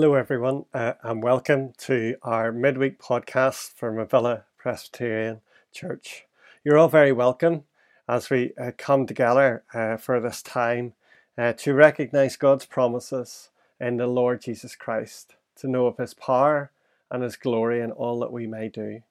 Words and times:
Hello, 0.00 0.14
everyone, 0.14 0.64
uh, 0.72 0.92
and 1.02 1.24
welcome 1.24 1.72
to 1.76 2.14
our 2.22 2.52
midweek 2.52 3.00
podcast 3.00 3.72
from 3.72 3.98
Avila 3.98 4.44
Presbyterian 4.56 5.40
Church. 5.72 6.24
You're 6.62 6.78
all 6.78 6.86
very 6.86 7.10
welcome 7.10 7.64
as 8.08 8.30
we 8.30 8.52
uh, 8.56 8.70
come 8.78 9.08
together 9.08 9.64
uh, 9.74 9.96
for 9.96 10.20
this 10.20 10.40
time 10.40 10.92
uh, 11.36 11.52
to 11.54 11.74
recognize 11.74 12.36
God's 12.36 12.64
promises 12.64 13.50
in 13.80 13.96
the 13.96 14.06
Lord 14.06 14.40
Jesus 14.40 14.76
Christ, 14.76 15.34
to 15.56 15.66
know 15.66 15.88
of 15.88 15.96
His 15.96 16.14
power 16.14 16.70
and 17.10 17.24
His 17.24 17.34
glory 17.34 17.80
in 17.80 17.90
all 17.90 18.20
that 18.20 18.30
we 18.30 18.46
may 18.46 18.68
do. 18.68 19.02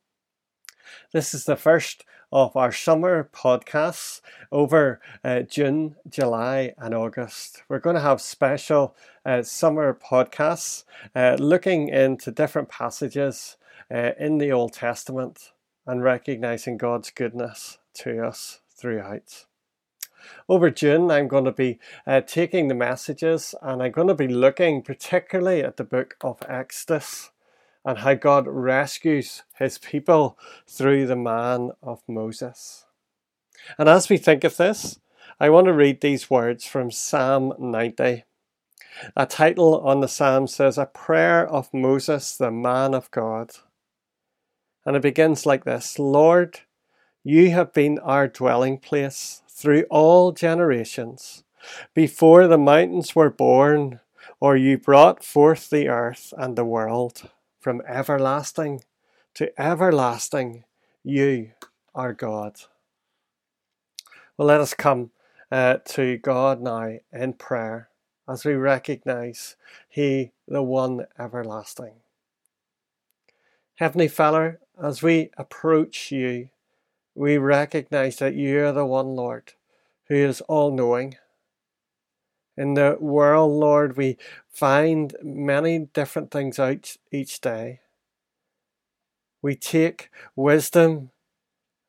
This 1.11 1.33
is 1.33 1.45
the 1.45 1.55
first 1.55 2.05
of 2.31 2.55
our 2.55 2.71
summer 2.71 3.29
podcasts 3.33 4.21
over 4.51 4.99
uh, 5.23 5.41
June, 5.41 5.95
July, 6.09 6.73
and 6.77 6.93
August. 6.93 7.63
We're 7.69 7.79
going 7.79 7.95
to 7.95 8.01
have 8.01 8.21
special 8.21 8.95
uh, 9.25 9.43
summer 9.43 9.93
podcasts 9.93 10.83
uh, 11.15 11.37
looking 11.39 11.87
into 11.89 12.31
different 12.31 12.69
passages 12.69 13.57
uh, 13.93 14.11
in 14.19 14.37
the 14.37 14.51
Old 14.51 14.73
Testament 14.73 15.51
and 15.85 16.03
recognizing 16.03 16.77
God's 16.77 17.11
goodness 17.11 17.77
to 17.95 18.25
us 18.25 18.59
throughout. 18.69 19.45
Over 20.49 20.69
June, 20.69 21.09
I'm 21.09 21.29
going 21.29 21.45
to 21.45 21.51
be 21.53 21.79
uh, 22.05 22.21
taking 22.21 22.67
the 22.67 22.75
messages 22.75 23.55
and 23.61 23.81
I'm 23.81 23.91
going 23.91 24.09
to 24.09 24.13
be 24.13 24.27
looking 24.27 24.81
particularly 24.81 25.63
at 25.63 25.77
the 25.77 25.85
book 25.85 26.17
of 26.21 26.41
Exodus 26.49 27.31
and 27.85 27.99
how 27.99 28.13
God 28.13 28.47
rescues 28.47 29.43
his 29.57 29.77
people 29.77 30.37
through 30.67 31.07
the 31.07 31.15
man 31.15 31.71
of 31.81 32.01
Moses. 32.07 32.85
And 33.77 33.89
as 33.89 34.09
we 34.09 34.17
think 34.17 34.43
of 34.43 34.57
this, 34.57 34.99
I 35.39 35.49
want 35.49 35.67
to 35.67 35.73
read 35.73 36.01
these 36.01 36.29
words 36.29 36.65
from 36.65 36.91
Psalm 36.91 37.53
90. 37.59 38.23
A 39.15 39.25
title 39.25 39.79
on 39.81 39.99
the 40.01 40.07
psalm 40.07 40.47
says, 40.47 40.77
A 40.77 40.85
Prayer 40.85 41.47
of 41.47 41.73
Moses, 41.73 42.35
the 42.35 42.51
Man 42.51 42.93
of 42.93 43.11
God. 43.11 43.51
And 44.85 44.95
it 44.95 45.01
begins 45.01 45.45
like 45.45 45.65
this 45.65 45.99
Lord, 45.99 46.61
you 47.23 47.51
have 47.51 47.73
been 47.73 47.99
our 47.99 48.27
dwelling 48.27 48.79
place 48.79 49.43
through 49.49 49.83
all 49.89 50.31
generations. 50.31 51.43
Before 51.93 52.47
the 52.47 52.57
mountains 52.57 53.15
were 53.15 53.29
born, 53.29 53.99
or 54.39 54.55
you 54.55 54.77
brought 54.77 55.23
forth 55.23 55.69
the 55.69 55.87
earth 55.87 56.33
and 56.37 56.55
the 56.55 56.65
world 56.65 57.29
from 57.59 57.81
everlasting 57.87 58.83
to 59.35 59.51
everlasting, 59.61 60.63
you 61.03 61.51
are 61.93 62.13
God. 62.13 62.61
Well, 64.37 64.47
let 64.47 64.61
us 64.61 64.73
come 64.73 65.11
uh, 65.51 65.77
to 65.85 66.17
God 66.17 66.61
now 66.61 66.97
in 67.11 67.33
prayer 67.33 67.89
as 68.27 68.45
we 68.45 68.53
recognize 68.53 69.55
He, 69.89 70.31
the 70.47 70.61
one 70.61 71.05
everlasting. 71.19 71.95
Heavenly 73.75 74.07
Father, 74.07 74.59
as 74.81 75.01
we 75.01 75.31
approach 75.37 76.11
you, 76.11 76.49
we 77.15 77.37
recognize 77.37 78.17
that 78.17 78.35
you 78.35 78.65
are 78.65 78.71
the 78.71 78.85
one, 78.85 79.15
Lord, 79.15 79.53
who 80.07 80.15
is 80.15 80.41
all 80.41 80.71
knowing. 80.71 81.15
In 82.57 82.73
the 82.73 82.97
world, 82.99 83.51
Lord, 83.51 83.97
we 83.97 84.17
find 84.49 85.15
many 85.21 85.79
different 85.93 86.31
things 86.31 86.57
out 86.57 86.97
each 87.11 87.39
day. 87.39 87.81
We 89.43 89.55
take 89.55 90.09
wisdom 90.35 91.11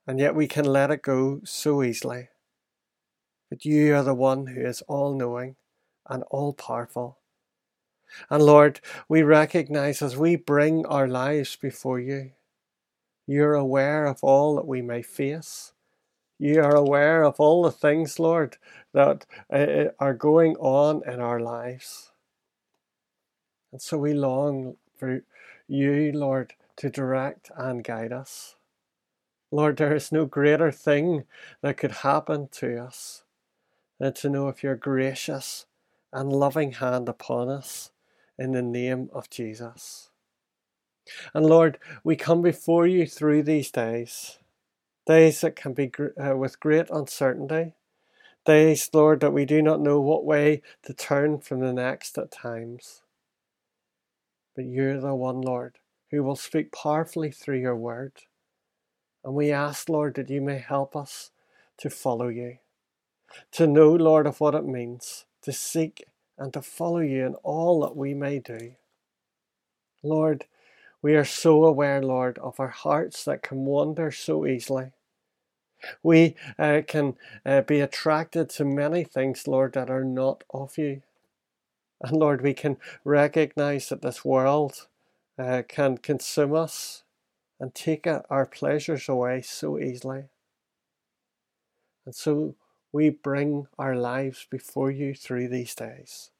and 0.06 0.18
yet 0.18 0.34
we 0.34 0.46
can 0.46 0.66
let 0.66 0.90
it 0.90 1.02
go 1.02 1.40
so 1.44 1.82
easily. 1.82 2.28
But 3.48 3.64
you 3.64 3.94
are 3.94 4.02
the 4.02 4.14
one 4.14 4.48
who 4.48 4.60
is 4.60 4.82
all 4.82 5.14
knowing 5.14 5.56
and 6.08 6.22
all 6.30 6.52
powerful. 6.52 7.18
And 8.30 8.42
Lord, 8.42 8.80
we 9.08 9.22
recognize 9.22 10.02
as 10.02 10.16
we 10.16 10.36
bring 10.36 10.84
our 10.86 11.08
lives 11.08 11.56
before 11.56 12.00
you, 12.00 12.32
you're 13.26 13.54
aware 13.54 14.06
of 14.06 14.18
all 14.22 14.56
that 14.56 14.66
we 14.66 14.82
may 14.82 15.02
face. 15.02 15.72
You 16.38 16.62
are 16.62 16.74
aware 16.74 17.24
of 17.24 17.40
all 17.40 17.62
the 17.62 17.72
things, 17.72 18.18
Lord, 18.18 18.56
that 18.92 19.26
uh, 19.52 19.56
uh, 19.56 19.84
are 19.98 20.14
going 20.14 20.56
on 20.56 21.02
in 21.06 21.20
our 21.20 21.40
lives. 21.40 22.12
And 23.72 23.82
so 23.82 23.98
we 23.98 24.14
long 24.14 24.76
for 24.96 25.22
you, 25.66 26.12
Lord, 26.12 26.54
to 26.76 26.88
direct 26.90 27.50
and 27.56 27.82
guide 27.82 28.12
us. 28.12 28.54
Lord, 29.50 29.78
there 29.78 29.94
is 29.94 30.12
no 30.12 30.26
greater 30.26 30.70
thing 30.70 31.24
that 31.62 31.76
could 31.76 31.90
happen 31.90 32.48
to 32.52 32.78
us 32.78 33.24
than 33.98 34.12
to 34.14 34.28
know 34.28 34.46
of 34.46 34.62
your 34.62 34.76
gracious 34.76 35.66
and 36.12 36.32
loving 36.32 36.72
hand 36.72 37.08
upon 37.08 37.48
us 37.48 37.90
in 38.38 38.52
the 38.52 38.62
name 38.62 39.10
of 39.12 39.28
Jesus. 39.28 40.10
And 41.34 41.46
Lord, 41.46 41.78
we 42.04 42.16
come 42.16 42.42
before 42.42 42.86
you 42.86 43.06
through 43.06 43.42
these 43.42 43.70
days, 43.70 44.38
days 45.08 45.40
that 45.40 45.56
can 45.56 45.72
be 45.72 45.90
uh, 46.22 46.36
with 46.36 46.60
great 46.60 46.90
uncertainty, 46.90 47.72
days, 48.44 48.90
Lord, 48.92 49.20
that 49.20 49.32
we 49.32 49.46
do 49.46 49.62
not 49.62 49.80
know 49.80 49.98
what 50.00 50.24
way 50.24 50.60
to 50.82 50.92
turn 50.92 51.38
from 51.38 51.60
the 51.60 51.72
next 51.72 52.18
at 52.18 52.30
times. 52.30 53.00
But 54.54 54.66
you're 54.66 55.00
the 55.00 55.14
one, 55.14 55.40
Lord, 55.40 55.78
who 56.10 56.22
will 56.22 56.36
speak 56.36 56.72
powerfully 56.72 57.30
through 57.30 57.58
your 57.60 57.74
word. 57.74 58.12
And 59.24 59.34
we 59.34 59.50
ask, 59.50 59.88
Lord, 59.88 60.14
that 60.16 60.28
you 60.28 60.42
may 60.42 60.58
help 60.58 60.94
us 60.94 61.30
to 61.78 61.88
follow 61.88 62.28
you, 62.28 62.58
to 63.52 63.66
know, 63.66 63.92
Lord, 63.92 64.26
of 64.26 64.40
what 64.40 64.54
it 64.54 64.66
means 64.66 65.24
to 65.42 65.52
seek 65.52 66.04
and 66.36 66.52
to 66.52 66.60
follow 66.60 67.00
you 67.00 67.24
in 67.24 67.34
all 67.36 67.80
that 67.80 67.96
we 67.96 68.12
may 68.12 68.40
do. 68.40 68.74
Lord, 70.02 70.44
we 71.00 71.14
are 71.16 71.24
so 71.24 71.64
aware, 71.64 72.02
Lord, 72.02 72.38
of 72.38 72.60
our 72.60 72.68
hearts 72.68 73.24
that 73.24 73.42
can 73.42 73.64
wander 73.64 74.10
so 74.10 74.44
easily. 74.44 74.92
We 76.02 76.36
uh, 76.58 76.82
can 76.86 77.16
uh, 77.46 77.62
be 77.62 77.80
attracted 77.80 78.50
to 78.50 78.64
many 78.64 79.04
things, 79.04 79.46
Lord, 79.46 79.72
that 79.74 79.90
are 79.90 80.04
not 80.04 80.44
of 80.52 80.78
you. 80.78 81.02
And 82.00 82.16
Lord, 82.16 82.42
we 82.42 82.54
can 82.54 82.76
recognize 83.04 83.88
that 83.88 84.02
this 84.02 84.24
world 84.24 84.86
uh, 85.38 85.62
can 85.68 85.98
consume 85.98 86.54
us 86.54 87.02
and 87.60 87.74
take 87.74 88.06
our 88.06 88.46
pleasures 88.46 89.08
away 89.08 89.42
so 89.42 89.78
easily. 89.78 90.24
And 92.06 92.14
so 92.14 92.54
we 92.92 93.10
bring 93.10 93.66
our 93.78 93.96
lives 93.96 94.46
before 94.50 94.90
you 94.90 95.14
through 95.14 95.48
these 95.48 95.74
days, 95.74 96.30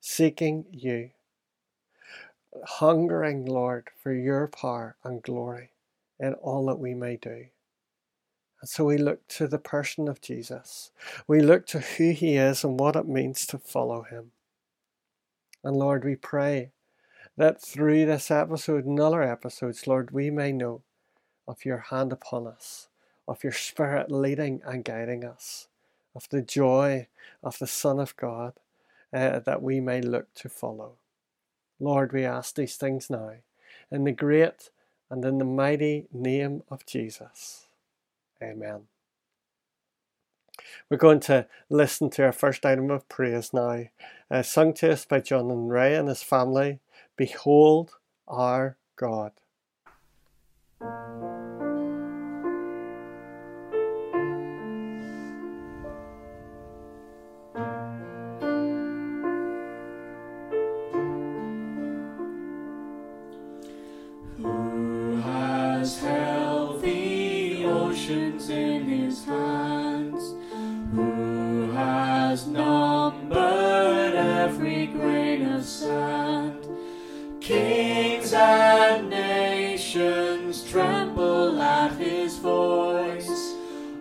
seeking 0.00 0.64
you, 0.70 1.10
hungering, 2.64 3.44
Lord, 3.44 3.88
for 4.02 4.12
your 4.12 4.48
power 4.48 4.96
and 5.04 5.22
glory 5.22 5.70
in 6.18 6.34
all 6.34 6.66
that 6.66 6.78
we 6.78 6.94
may 6.94 7.16
do. 7.16 7.46
And 8.64 8.68
so 8.70 8.86
we 8.86 8.96
look 8.96 9.28
to 9.28 9.46
the 9.46 9.58
person 9.58 10.08
of 10.08 10.22
Jesus. 10.22 10.90
We 11.28 11.42
look 11.42 11.66
to 11.66 11.80
who 11.80 12.12
he 12.12 12.36
is 12.36 12.64
and 12.64 12.80
what 12.80 12.96
it 12.96 13.06
means 13.06 13.46
to 13.48 13.58
follow 13.58 14.04
him. 14.04 14.30
And 15.62 15.76
Lord, 15.76 16.02
we 16.02 16.16
pray 16.16 16.70
that 17.36 17.60
through 17.60 18.06
this 18.06 18.30
episode 18.30 18.86
and 18.86 18.98
other 18.98 19.22
episodes, 19.22 19.86
Lord, 19.86 20.12
we 20.12 20.30
may 20.30 20.50
know 20.50 20.80
of 21.46 21.66
your 21.66 21.76
hand 21.76 22.10
upon 22.10 22.46
us, 22.46 22.88
of 23.28 23.44
your 23.44 23.52
Spirit 23.52 24.10
leading 24.10 24.62
and 24.64 24.82
guiding 24.82 25.26
us, 25.26 25.68
of 26.14 26.26
the 26.30 26.40
joy 26.40 27.08
of 27.42 27.58
the 27.58 27.66
Son 27.66 28.00
of 28.00 28.16
God 28.16 28.54
uh, 29.12 29.40
that 29.40 29.60
we 29.60 29.78
may 29.78 30.00
look 30.00 30.32
to 30.36 30.48
follow. 30.48 30.92
Lord, 31.78 32.14
we 32.14 32.24
ask 32.24 32.54
these 32.54 32.76
things 32.76 33.10
now 33.10 33.32
in 33.90 34.04
the 34.04 34.12
great 34.12 34.70
and 35.10 35.22
in 35.22 35.36
the 35.36 35.44
mighty 35.44 36.06
name 36.14 36.62
of 36.70 36.86
Jesus. 36.86 37.63
Amen. 38.42 38.82
We're 40.88 40.96
going 40.96 41.20
to 41.20 41.46
listen 41.68 42.10
to 42.10 42.24
our 42.24 42.32
first 42.32 42.64
item 42.64 42.90
of 42.90 43.08
praise 43.08 43.52
now, 43.52 43.84
uh, 44.30 44.42
sung 44.42 44.74
to 44.74 44.92
us 44.92 45.04
by 45.04 45.20
Jonathan 45.20 45.68
Ray 45.68 45.94
and 45.94 46.08
his 46.08 46.22
family. 46.22 46.80
Behold 47.16 47.96
our 48.28 48.76
God. 48.96 49.32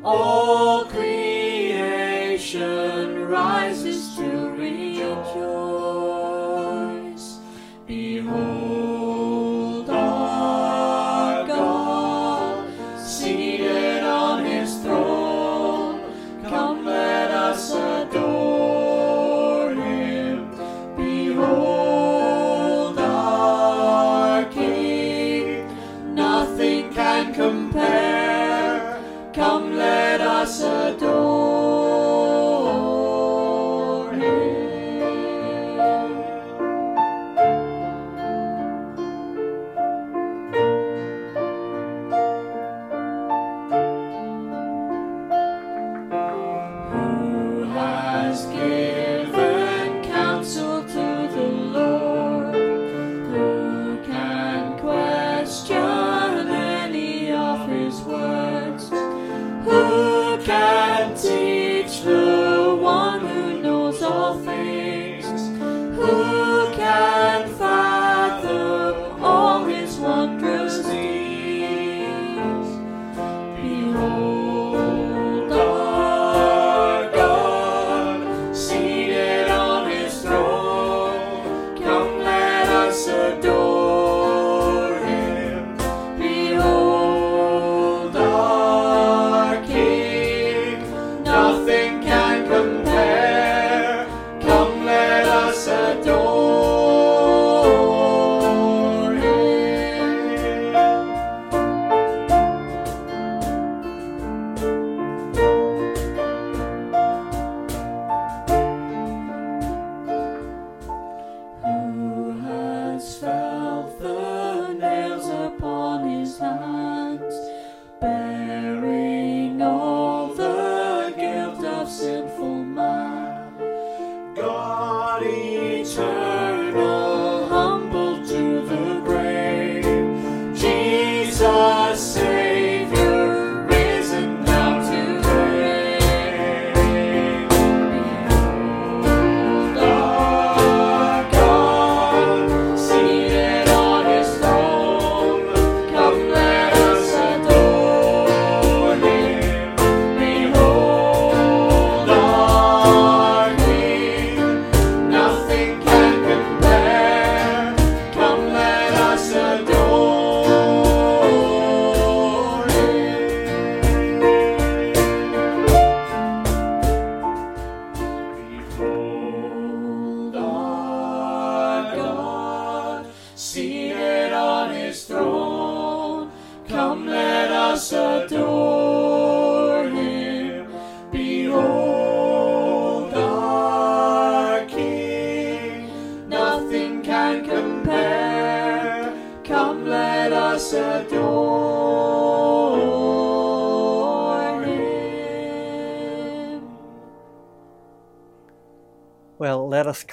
Rises 0.04 0.53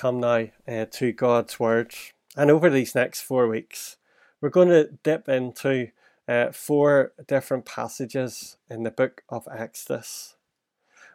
come 0.00 0.18
now 0.18 0.46
uh, 0.66 0.86
to 0.90 1.12
God's 1.12 1.60
Word. 1.60 1.92
And 2.34 2.50
over 2.50 2.70
these 2.70 2.94
next 2.94 3.20
four 3.20 3.46
weeks, 3.46 3.98
we're 4.40 4.48
going 4.48 4.68
to 4.68 4.88
dip 5.02 5.28
into 5.28 5.88
uh, 6.26 6.52
four 6.52 7.12
different 7.28 7.66
passages 7.66 8.56
in 8.70 8.82
the 8.82 8.90
book 8.90 9.22
of 9.28 9.46
Exodus, 9.54 10.36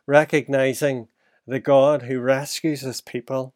recognizing 0.05 1.07
the 1.47 1.59
God 1.59 2.03
who 2.03 2.19
rescues 2.19 2.81
his 2.81 3.01
people. 3.01 3.55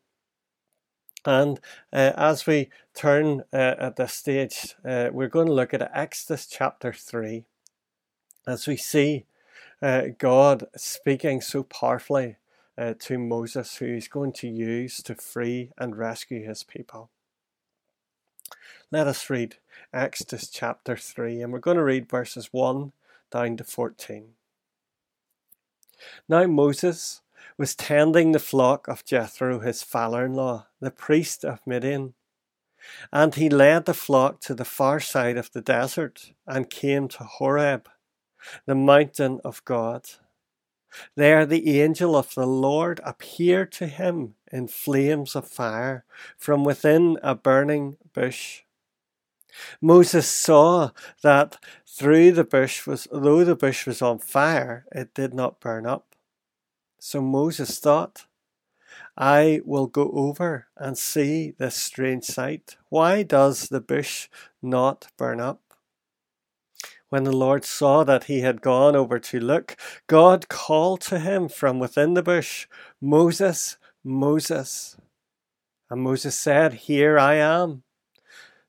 And 1.23 1.59
uh, 1.93 2.13
as 2.17 2.47
we 2.47 2.71
turn 2.95 3.43
uh, 3.53 3.75
at 3.77 3.97
this 3.97 4.13
stage, 4.13 4.73
uh, 4.83 5.09
we're 5.11 5.27
going 5.27 5.45
to 5.45 5.53
look 5.53 5.75
at 5.75 5.91
Exodus 5.93 6.47
chapter 6.47 6.91
3 6.91 7.45
as 8.47 8.65
we 8.65 8.77
see 8.77 9.25
uh, 9.79 10.05
God 10.17 10.65
speaking 10.75 11.39
so 11.39 11.61
powerfully 11.61 12.37
uh, 12.79 12.93
to 12.97 13.19
Moses, 13.19 13.75
who 13.75 13.93
he's 13.93 14.07
going 14.07 14.31
to 14.33 14.47
use 14.47 15.03
to 15.03 15.15
free 15.15 15.71
and 15.77 15.97
rescue 15.97 16.47
his 16.47 16.63
people. 16.63 17.09
Let 18.89 19.05
us 19.05 19.29
read 19.29 19.57
Exodus 19.93 20.49
chapter 20.49 20.95
3, 20.95 21.41
and 21.41 21.51
we're 21.51 21.59
going 21.59 21.77
to 21.77 21.83
read 21.83 22.09
verses 22.09 22.49
1 22.51 22.93
down 23.31 23.57
to 23.57 23.63
14. 23.65 24.29
Now 26.29 26.47
Moses 26.47 27.21
was 27.57 27.75
tending 27.75 28.31
the 28.31 28.39
flock 28.39 28.87
of 28.87 29.05
Jethro, 29.05 29.59
his 29.59 29.83
father 29.83 30.25
in 30.25 30.33
law, 30.33 30.67
the 30.79 30.91
priest 30.91 31.43
of 31.43 31.59
Midian. 31.67 32.13
And 33.11 33.35
he 33.35 33.49
led 33.49 33.85
the 33.85 33.93
flock 33.93 34.39
to 34.41 34.55
the 34.55 34.65
far 34.65 35.01
side 35.01 35.35
of 35.37 35.51
the 35.51 35.61
desert 35.61 36.31
and 36.47 36.69
came 36.69 37.09
to 37.09 37.25
Horeb, 37.25 37.89
the 38.65 38.75
mountain 38.75 39.41
of 39.43 39.63
God. 39.65 40.05
There 41.15 41.45
the 41.45 41.81
angel 41.81 42.15
of 42.15 42.33
the 42.33 42.47
Lord 42.47 42.99
appeared 43.03 43.71
to 43.73 43.87
him 43.87 44.35
in 44.51 44.67
flames 44.67 45.35
of 45.35 45.47
fire 45.47 46.05
from 46.37 46.63
within 46.63 47.17
a 47.21 47.35
burning 47.35 47.97
bush. 48.13 48.63
Moses 49.81 50.27
saw 50.27 50.91
that 51.21 51.57
through 51.87 52.31
the 52.31 52.43
bush 52.43 52.87
was 52.87 53.07
though 53.11 53.43
the 53.43 53.55
bush 53.55 53.85
was 53.85 54.01
on 54.01 54.19
fire, 54.19 54.85
it 54.91 55.13
did 55.13 55.33
not 55.33 55.59
burn 55.59 55.85
up. 55.85 56.15
So 56.99 57.21
Moses 57.21 57.79
thought, 57.79 58.25
I 59.17 59.61
will 59.65 59.87
go 59.87 60.11
over 60.11 60.67
and 60.77 60.97
see 60.97 61.51
this 61.51 61.75
strange 61.75 62.25
sight. 62.25 62.77
Why 62.89 63.23
does 63.23 63.69
the 63.69 63.81
bush 63.81 64.29
not 64.61 65.07
burn 65.17 65.39
up? 65.39 65.68
When 67.09 67.23
the 67.23 67.35
Lord 67.35 67.65
saw 67.65 68.03
that 68.03 68.25
he 68.25 68.41
had 68.41 68.61
gone 68.61 68.95
over 68.95 69.17
to 69.19 69.39
look, 69.39 69.75
God 70.07 70.47
called 70.47 71.01
to 71.01 71.19
him 71.19 71.49
from 71.49 71.79
within 71.79 72.13
the 72.13 72.21
bush, 72.21 72.67
Moses, 73.01 73.77
Moses. 74.03 74.95
And 75.89 76.01
Moses 76.01 76.37
said, 76.37 76.73
Here 76.73 77.17
I 77.17 77.35
am. 77.35 77.83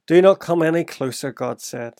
Do 0.06 0.22
not 0.22 0.40
come 0.40 0.62
any 0.62 0.84
closer, 0.84 1.32
God 1.32 1.60
said. 1.60 1.94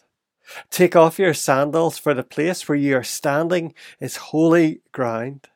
Take 0.71 0.97
off 0.97 1.19
your 1.19 1.35
sandals, 1.35 1.99
for 1.99 2.15
the 2.15 2.25
place 2.25 2.69
where 2.69 2.79
you 2.79 2.97
are 2.97 3.05
standing 3.05 3.75
is 4.01 4.17
holy 4.17 4.81
ground. 4.93 5.49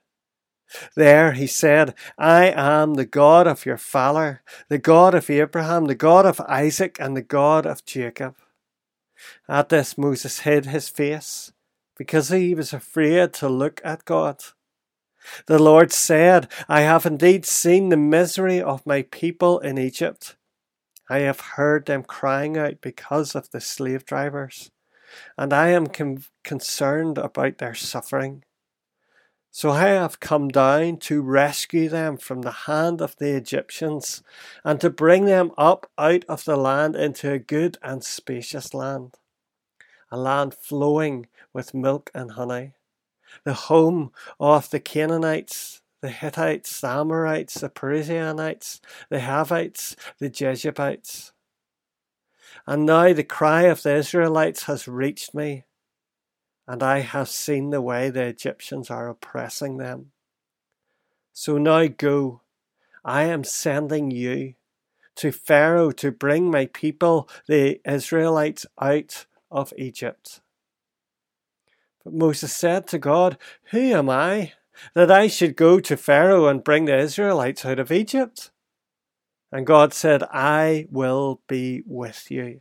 There 0.94 1.32
he 1.32 1.46
said, 1.46 1.94
I 2.18 2.46
am 2.46 2.94
the 2.94 3.06
God 3.06 3.46
of 3.46 3.64
your 3.64 3.78
father, 3.78 4.42
the 4.68 4.78
God 4.78 5.14
of 5.14 5.30
Abraham, 5.30 5.86
the 5.86 5.94
God 5.94 6.26
of 6.26 6.40
Isaac, 6.42 6.98
and 7.00 7.16
the 7.16 7.22
God 7.22 7.64
of 7.64 7.84
Jacob. 7.84 8.36
At 9.48 9.68
this, 9.68 9.98
Moses 9.98 10.40
hid 10.40 10.66
his 10.66 10.88
face 10.88 11.52
because 11.96 12.28
he 12.28 12.54
was 12.54 12.72
afraid 12.72 13.32
to 13.34 13.48
look 13.48 13.80
at 13.84 14.04
God. 14.04 14.42
The 15.46 15.58
Lord 15.58 15.92
said, 15.92 16.48
I 16.68 16.82
have 16.82 17.06
indeed 17.06 17.46
seen 17.46 17.88
the 17.88 17.96
misery 17.96 18.60
of 18.60 18.86
my 18.86 19.02
people 19.02 19.58
in 19.58 19.78
Egypt. 19.78 20.36
I 21.08 21.20
have 21.20 21.40
heard 21.40 21.86
them 21.86 22.02
crying 22.02 22.56
out 22.56 22.80
because 22.80 23.34
of 23.34 23.50
the 23.50 23.60
slave 23.60 24.04
drivers, 24.04 24.70
and 25.36 25.52
I 25.52 25.68
am 25.68 25.86
con- 25.86 26.24
concerned 26.42 27.18
about 27.18 27.58
their 27.58 27.74
suffering. 27.74 28.44
So 29.56 29.70
I 29.70 29.90
have 29.90 30.18
come 30.18 30.48
down 30.48 30.96
to 30.96 31.22
rescue 31.22 31.88
them 31.88 32.16
from 32.16 32.42
the 32.42 32.50
hand 32.66 33.00
of 33.00 33.14
the 33.18 33.36
Egyptians, 33.36 34.20
and 34.64 34.80
to 34.80 34.90
bring 34.90 35.26
them 35.26 35.52
up 35.56 35.88
out 35.96 36.24
of 36.24 36.44
the 36.44 36.56
land 36.56 36.96
into 36.96 37.30
a 37.30 37.38
good 37.38 37.78
and 37.80 38.02
spacious 38.02 38.74
land, 38.74 39.14
a 40.10 40.16
land 40.16 40.54
flowing 40.54 41.28
with 41.52 41.72
milk 41.72 42.10
and 42.12 42.32
honey, 42.32 42.72
the 43.44 43.54
home 43.54 44.10
of 44.40 44.70
the 44.70 44.80
Canaanites, 44.80 45.82
the 46.02 46.08
Hittites, 46.08 46.80
the 46.80 46.88
Amorites, 46.88 47.54
the 47.54 47.68
Perizzites, 47.68 48.80
the 49.08 49.20
Havites, 49.20 49.94
the 50.18 50.30
Jebusites. 50.30 51.32
And 52.66 52.84
now 52.84 53.12
the 53.12 53.22
cry 53.22 53.62
of 53.66 53.84
the 53.84 53.94
Israelites 53.94 54.64
has 54.64 54.88
reached 54.88 55.32
me 55.32 55.62
and 56.66 56.82
I 56.82 57.00
have 57.00 57.28
seen 57.28 57.70
the 57.70 57.82
way 57.82 58.10
the 58.10 58.24
Egyptians 58.24 58.90
are 58.90 59.08
oppressing 59.08 59.76
them. 59.76 60.12
So 61.32 61.58
now 61.58 61.86
go, 61.86 62.40
I 63.04 63.24
am 63.24 63.44
sending 63.44 64.10
you 64.10 64.54
to 65.16 65.30
Pharaoh 65.30 65.90
to 65.92 66.10
bring 66.10 66.50
my 66.50 66.66
people, 66.66 67.28
the 67.46 67.80
Israelites, 67.84 68.66
out 68.80 69.26
of 69.50 69.72
Egypt. 69.76 70.40
But 72.02 72.14
Moses 72.14 72.54
said 72.54 72.86
to 72.88 72.98
God, 72.98 73.38
Who 73.70 73.78
am 73.78 74.10
I 74.10 74.52
that 74.94 75.10
I 75.10 75.28
should 75.28 75.56
go 75.56 75.80
to 75.80 75.96
Pharaoh 75.96 76.46
and 76.46 76.64
bring 76.64 76.86
the 76.86 76.98
Israelites 76.98 77.64
out 77.64 77.78
of 77.78 77.92
Egypt? 77.92 78.50
And 79.52 79.66
God 79.66 79.94
said, 79.94 80.22
I 80.24 80.86
will 80.90 81.40
be 81.46 81.82
with 81.86 82.30
you. 82.30 82.60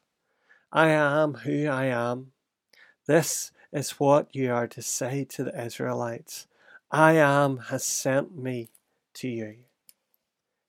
I 0.73 0.89
am 0.89 1.33
who 1.33 1.67
I 1.67 1.85
am. 1.85 2.31
This 3.05 3.51
is 3.73 3.91
what 3.91 4.33
you 4.33 4.53
are 4.53 4.67
to 4.67 4.81
say 4.81 5.25
to 5.25 5.43
the 5.43 5.65
Israelites 5.65 6.47
I 6.89 7.13
am 7.13 7.57
has 7.69 7.83
sent 7.83 8.37
me 8.37 8.69
to 9.15 9.27
you. 9.27 9.55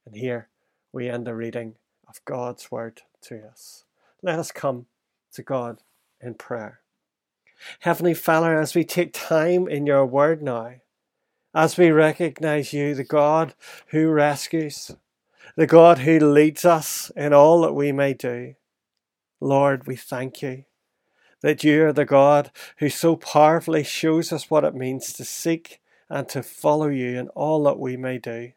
And 0.04 0.16
here 0.16 0.48
we 0.92 1.08
end 1.08 1.26
the 1.26 1.34
reading 1.34 1.76
of 2.08 2.24
God's 2.24 2.70
word 2.70 3.02
to 3.22 3.46
us. 3.46 3.84
Let 4.22 4.38
us 4.38 4.50
come 4.50 4.86
to 5.34 5.42
God 5.42 5.78
in 6.20 6.34
prayer. 6.34 6.80
Heavenly 7.80 8.14
Father, 8.14 8.58
as 8.58 8.74
we 8.74 8.84
take 8.84 9.12
time 9.12 9.68
in 9.68 9.86
your 9.86 10.04
word 10.04 10.42
now, 10.42 10.74
as 11.54 11.76
we 11.76 11.90
recognize 11.90 12.72
you, 12.72 12.94
the 12.94 13.04
God 13.04 13.54
who 13.88 14.08
rescues, 14.08 14.96
the 15.56 15.66
God 15.66 15.98
who 15.98 16.18
leads 16.18 16.64
us 16.64 17.12
in 17.16 17.32
all 17.32 17.60
that 17.62 17.74
we 17.74 17.92
may 17.92 18.14
do, 18.14 18.54
Lord, 19.42 19.88
we 19.88 19.96
thank 19.96 20.40
you 20.40 20.66
that 21.42 21.64
you 21.64 21.86
are 21.86 21.92
the 21.92 22.04
God 22.04 22.52
who 22.76 22.88
so 22.88 23.16
powerfully 23.16 23.82
shows 23.82 24.32
us 24.32 24.48
what 24.48 24.62
it 24.62 24.72
means 24.72 25.12
to 25.14 25.24
seek 25.24 25.80
and 26.08 26.28
to 26.28 26.44
follow 26.44 26.86
you 26.86 27.18
in 27.18 27.26
all 27.30 27.64
that 27.64 27.80
we 27.80 27.96
may 27.96 28.18
do. 28.18 28.52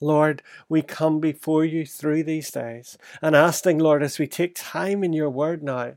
Lord, 0.00 0.42
we 0.70 0.80
come 0.80 1.20
before 1.20 1.66
you 1.66 1.84
through 1.84 2.24
these 2.24 2.50
days 2.50 2.96
and 3.20 3.36
asking, 3.36 3.78
Lord, 3.78 4.02
as 4.02 4.18
we 4.18 4.26
take 4.26 4.54
time 4.56 5.04
in 5.04 5.12
your 5.12 5.28
word 5.28 5.62
now, 5.62 5.96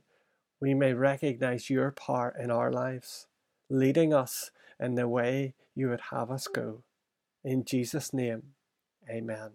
we 0.59 0.73
may 0.73 0.91
recognize 0.91 1.69
your 1.69 1.91
part 1.91 2.35
in 2.37 2.51
our 2.51 2.73
lives, 2.73 3.27
leading 3.69 4.13
us 4.13 4.51
in 4.81 4.95
the 4.95 5.07
way 5.07 5.53
you 5.73 5.87
would 5.87 6.01
have 6.11 6.29
us 6.29 6.47
go. 6.47 6.83
In 7.41 7.63
Jesus' 7.63 8.13
name, 8.13 8.43
amen. 9.09 9.51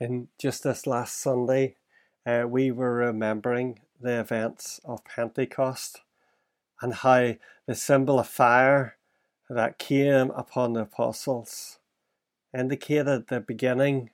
And 0.00 0.26
just 0.40 0.64
this 0.64 0.88
last 0.88 1.20
Sunday, 1.20 1.76
uh, 2.26 2.44
we 2.48 2.70
were 2.70 2.94
remembering 2.94 3.80
the 4.00 4.20
events 4.20 4.80
of 4.84 5.04
Pentecost 5.04 6.02
and 6.80 6.94
how 6.94 7.34
the 7.66 7.74
symbol 7.74 8.18
of 8.18 8.28
fire 8.28 8.96
that 9.50 9.78
came 9.78 10.30
upon 10.30 10.72
the 10.72 10.80
apostles 10.80 11.78
indicated 12.56 13.28
the 13.28 13.40
beginning 13.40 14.10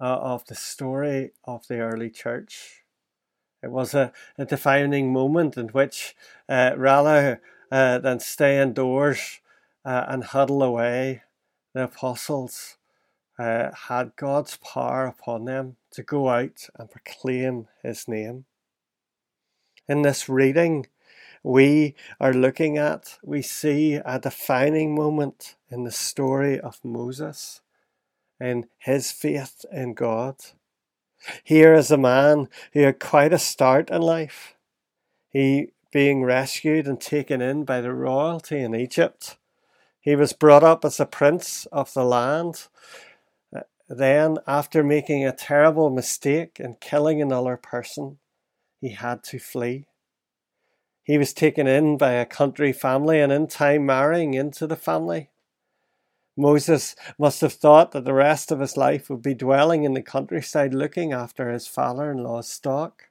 uh, 0.00 0.18
of 0.18 0.46
the 0.46 0.54
story 0.54 1.32
of 1.44 1.66
the 1.68 1.78
early 1.78 2.10
church. 2.10 2.84
It 3.62 3.70
was 3.70 3.94
a, 3.94 4.12
a 4.36 4.44
defining 4.44 5.12
moment 5.12 5.56
in 5.56 5.68
which, 5.68 6.14
uh, 6.48 6.72
rather 6.76 7.40
uh, 7.70 7.98
than 7.98 8.20
stay 8.20 8.60
indoors 8.60 9.40
uh, 9.84 10.04
and 10.08 10.24
huddle 10.24 10.62
away, 10.62 11.22
the 11.72 11.84
apostles 11.84 12.76
uh, 13.38 13.70
had 13.88 14.16
God's 14.16 14.56
power 14.56 15.06
upon 15.06 15.44
them 15.44 15.76
to 15.92 16.02
go 16.02 16.28
out 16.28 16.68
and 16.76 16.90
proclaim 16.90 17.68
His 17.82 18.08
name. 18.08 18.44
In 19.88 20.02
this 20.02 20.28
reading, 20.28 20.86
we 21.42 21.94
are 22.18 22.32
looking 22.32 22.78
at, 22.78 23.18
we 23.22 23.42
see 23.42 23.94
a 23.94 24.18
defining 24.18 24.94
moment 24.94 25.56
in 25.70 25.84
the 25.84 25.92
story 25.92 26.58
of 26.58 26.82
Moses 26.82 27.60
and 28.40 28.66
his 28.78 29.12
faith 29.12 29.64
in 29.70 29.94
God. 29.94 30.36
Here 31.42 31.74
is 31.74 31.90
a 31.90 31.98
man 31.98 32.48
who 32.72 32.80
had 32.80 32.98
quite 32.98 33.32
a 33.32 33.38
start 33.38 33.90
in 33.90 34.02
life. 34.02 34.54
He 35.28 35.68
being 35.92 36.24
rescued 36.24 36.86
and 36.86 37.00
taken 37.00 37.40
in 37.40 37.64
by 37.64 37.80
the 37.80 37.92
royalty 37.92 38.60
in 38.60 38.74
Egypt. 38.74 39.36
He 40.00 40.16
was 40.16 40.32
brought 40.32 40.64
up 40.64 40.84
as 40.84 40.98
a 40.98 41.06
prince 41.06 41.66
of 41.66 41.92
the 41.94 42.04
land. 42.04 42.68
Then, 43.88 44.38
after 44.46 44.82
making 44.82 45.26
a 45.26 45.32
terrible 45.32 45.90
mistake 45.90 46.58
and 46.58 46.80
killing 46.80 47.20
another 47.20 47.56
person, 47.56 48.18
he 48.80 48.90
had 48.90 49.22
to 49.24 49.38
flee. 49.38 49.86
He 51.02 51.18
was 51.18 51.34
taken 51.34 51.66
in 51.66 51.98
by 51.98 52.12
a 52.12 52.24
country 52.24 52.72
family 52.72 53.20
and 53.20 53.30
in 53.30 53.46
time 53.46 53.84
marrying 53.84 54.32
into 54.32 54.66
the 54.66 54.76
family. 54.76 55.30
Moses 56.36 56.96
must 57.18 57.42
have 57.42 57.52
thought 57.52 57.92
that 57.92 58.04
the 58.04 58.14
rest 58.14 58.50
of 58.50 58.60
his 58.60 58.76
life 58.76 59.08
would 59.08 59.22
be 59.22 59.34
dwelling 59.34 59.84
in 59.84 59.92
the 59.92 60.02
countryside 60.02 60.74
looking 60.74 61.12
after 61.12 61.50
his 61.50 61.66
father 61.66 62.10
in 62.10 62.18
law's 62.18 62.48
stock. 62.48 63.04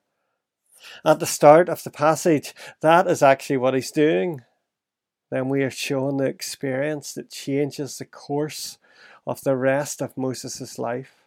At 1.06 1.20
the 1.20 1.25
start 1.25 1.70
of 1.70 1.84
the 1.84 1.92
passage, 1.92 2.53
that 2.82 3.08
is 3.08 3.24
actually 3.24 3.58
what 3.58 3.75
he's 3.75 3.92
doing. 3.92 4.42
Then 5.32 5.48
we 5.50 5.63
are 5.63 5.72
shown 5.72 6.18
the 6.18 6.25
experience 6.25 7.13
that 7.13 7.32
changes 7.32 7.98
the 7.98 8.06
course 8.06 8.77
of 9.25 9.42
the 9.42 9.56
rest 9.56 10.01
of 10.01 10.18
Moses' 10.18 10.77
life 10.77 11.24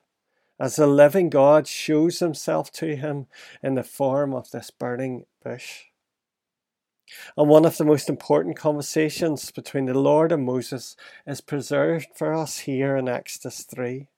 as 0.59 0.77
the 0.77 0.87
living 0.87 1.29
God 1.29 1.67
shows 1.67 2.19
himself 2.19 2.71
to 2.73 2.97
him 2.97 3.27
in 3.63 3.75
the 3.75 3.83
form 3.83 4.35
of 4.35 4.51
this 4.51 4.71
burning 4.71 5.27
bush. 5.43 5.85
And 7.37 7.49
one 7.49 7.65
of 7.65 7.77
the 7.77 7.85
most 7.85 8.09
important 8.09 8.57
conversations 8.57 9.51
between 9.51 9.87
the 9.87 9.99
Lord 9.99 10.33
and 10.33 10.45
Moses 10.45 10.97
is 11.27 11.41
preserved 11.41 12.09
for 12.15 12.35
us 12.35 12.61
here 12.61 12.97
in 12.97 13.09
Exodus 13.09 13.63
3. 13.63 14.09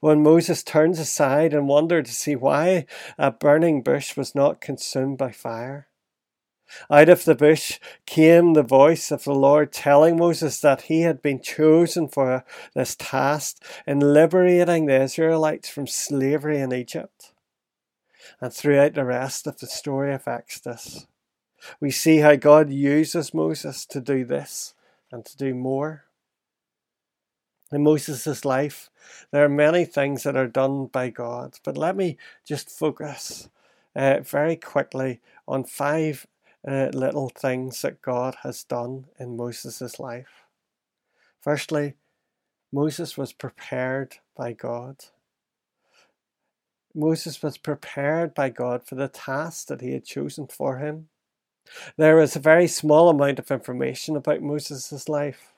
When 0.00 0.22
Moses 0.22 0.62
turns 0.62 0.98
aside 0.98 1.52
and 1.52 1.68
wondered 1.68 2.06
to 2.06 2.12
see 2.12 2.36
why 2.36 2.86
a 3.18 3.30
burning 3.30 3.82
bush 3.82 4.16
was 4.16 4.34
not 4.34 4.60
consumed 4.60 5.18
by 5.18 5.32
fire. 5.32 5.89
Out 6.90 7.08
of 7.08 7.24
the 7.24 7.34
bush 7.34 7.78
came 8.06 8.54
the 8.54 8.62
voice 8.62 9.10
of 9.10 9.24
the 9.24 9.34
Lord 9.34 9.72
telling 9.72 10.16
Moses 10.16 10.60
that 10.60 10.82
he 10.82 11.02
had 11.02 11.22
been 11.22 11.40
chosen 11.40 12.08
for 12.08 12.44
this 12.74 12.96
task 12.96 13.62
in 13.86 14.00
liberating 14.00 14.86
the 14.86 15.02
Israelites 15.02 15.68
from 15.68 15.86
slavery 15.86 16.58
in 16.58 16.72
Egypt. 16.72 17.32
And 18.40 18.52
throughout 18.52 18.94
the 18.94 19.04
rest 19.04 19.46
of 19.46 19.58
the 19.58 19.66
story 19.66 20.14
of 20.14 20.28
Exodus, 20.28 21.06
we 21.80 21.90
see 21.90 22.18
how 22.18 22.36
God 22.36 22.70
uses 22.70 23.34
Moses 23.34 23.84
to 23.86 24.00
do 24.00 24.24
this 24.24 24.74
and 25.12 25.24
to 25.24 25.36
do 25.36 25.54
more. 25.54 26.04
In 27.72 27.84
Moses' 27.84 28.44
life, 28.44 28.90
there 29.30 29.44
are 29.44 29.48
many 29.48 29.84
things 29.84 30.24
that 30.24 30.36
are 30.36 30.48
done 30.48 30.86
by 30.86 31.10
God, 31.10 31.58
but 31.64 31.76
let 31.76 31.96
me 31.96 32.16
just 32.44 32.70
focus 32.70 33.48
uh, 33.94 34.20
very 34.20 34.56
quickly 34.56 35.20
on 35.46 35.64
five 35.64 36.26
uh, 36.66 36.88
little 36.92 37.30
things 37.30 37.82
that 37.82 38.02
God 38.02 38.36
has 38.42 38.64
done 38.64 39.06
in 39.18 39.36
Moses' 39.36 39.98
life. 39.98 40.44
Firstly, 41.40 41.94
Moses 42.72 43.16
was 43.16 43.32
prepared 43.32 44.16
by 44.36 44.52
God. 44.52 45.04
Moses 46.94 47.42
was 47.42 47.56
prepared 47.56 48.34
by 48.34 48.50
God 48.50 48.86
for 48.86 48.94
the 48.94 49.08
task 49.08 49.68
that 49.68 49.80
he 49.80 49.92
had 49.92 50.04
chosen 50.04 50.46
for 50.46 50.78
him. 50.78 51.08
There 51.96 52.20
is 52.20 52.36
a 52.36 52.40
very 52.40 52.66
small 52.66 53.08
amount 53.08 53.38
of 53.38 53.50
information 53.50 54.16
about 54.16 54.42
Moses' 54.42 55.08
life 55.08 55.52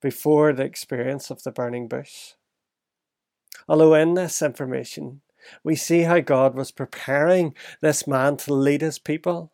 before 0.00 0.52
the 0.52 0.64
experience 0.64 1.30
of 1.30 1.42
the 1.42 1.50
burning 1.50 1.88
bush. 1.88 2.34
Although 3.68 3.94
in 3.94 4.14
this 4.14 4.42
information, 4.42 5.22
we 5.64 5.76
see 5.76 6.02
how 6.02 6.20
God 6.20 6.54
was 6.54 6.70
preparing 6.70 7.54
this 7.80 8.06
man 8.06 8.36
to 8.38 8.54
lead 8.54 8.82
his 8.82 8.98
people. 8.98 9.52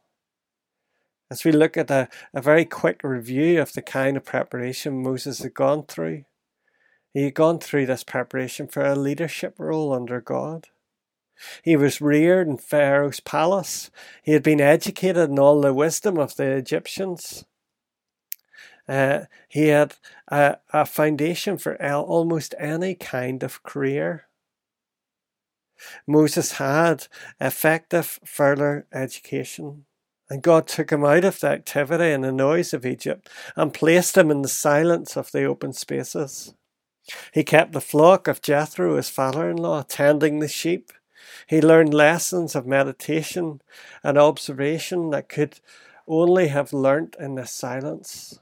As 1.33 1.47
we 1.47 1.53
look 1.53 1.79
at 1.79 1.91
a, 1.91 2.11
a 2.35 2.43
very 2.43 2.67
quick 2.67 3.01
review 3.03 3.59
of 3.59 3.73
the 3.73 3.81
kind 3.81 4.19
of 4.19 4.25
preparation 4.27 5.03
Moses 5.03 5.39
had 5.39 5.55
gone 5.55 5.85
through, 5.85 6.25
he 7.15 7.23
had 7.25 7.33
gone 7.33 7.59
through 7.59 7.87
this 7.87 8.05
preparation 8.05 8.69
for 8.69 8.85
a 8.85 8.95
leadership 8.95 9.55
role 9.57 9.95
under 9.95 10.21
God. 10.21 10.69
He 11.63 11.75
was 11.75 12.03
reared 12.03 12.49
in 12.49 12.59
Pharaoh's 12.59 13.21
palace. 13.21 13.91
He 14.23 14.33
had 14.33 14.43
been 14.43 14.61
educated 14.61 15.31
in 15.31 15.39
all 15.39 15.63
the 15.63 15.73
wisdom 15.73 16.19
of 16.19 16.37
the 16.37 16.51
Egyptians. 16.51 17.47
Uh, 18.87 19.21
he 19.49 19.69
had 19.69 19.95
a, 20.29 20.59
a 20.71 20.85
foundation 20.85 21.57
for 21.57 21.83
almost 21.83 22.55
any 22.59 22.95
kind 22.95 23.43
of 23.43 23.63
career. 23.63 24.27
Moses 26.07 26.53
had 26.59 27.07
effective 27.41 28.21
further 28.23 28.87
education. 28.93 29.87
And 30.33 30.41
God 30.41 30.67
took 30.67 30.91
him 30.91 31.05
out 31.05 31.27
of 31.27 31.41
the 31.41 31.49
activity 31.49 32.11
and 32.11 32.25
the 32.25 32.33
noise 32.33 32.73
of 32.73 32.87
Egypt 32.87 33.29
and 33.55 33.75
placed 33.75 34.17
him 34.17 34.31
in 34.31 34.41
the 34.41 34.49
silence 34.49 35.15
of 35.15 35.31
the 35.31 35.45
open 35.45 35.75
spaces. 35.75 36.55
He 37.35 37.45
kept 37.45 37.73
the 37.73 37.83
flock 37.83 38.29
of 38.29 38.41
Jethro, 38.41 38.97
his 38.97 39.11
father 39.11 39.51
in 39.51 39.59
law, 39.59 39.83
tending 39.83 40.39
the 40.39 40.49
sheep. 40.49 40.91
He 41.47 41.61
learned 41.61 41.93
lessons 41.93 42.55
of 42.55 42.67
meditation 42.67 43.61
and 44.03 44.17
observation 44.17 45.11
that 45.11 45.29
could 45.29 45.61
only 46.09 46.49
have 46.49 46.73
learnt 46.73 47.15
in 47.21 47.35
the 47.35 47.47
silence. 47.47 48.41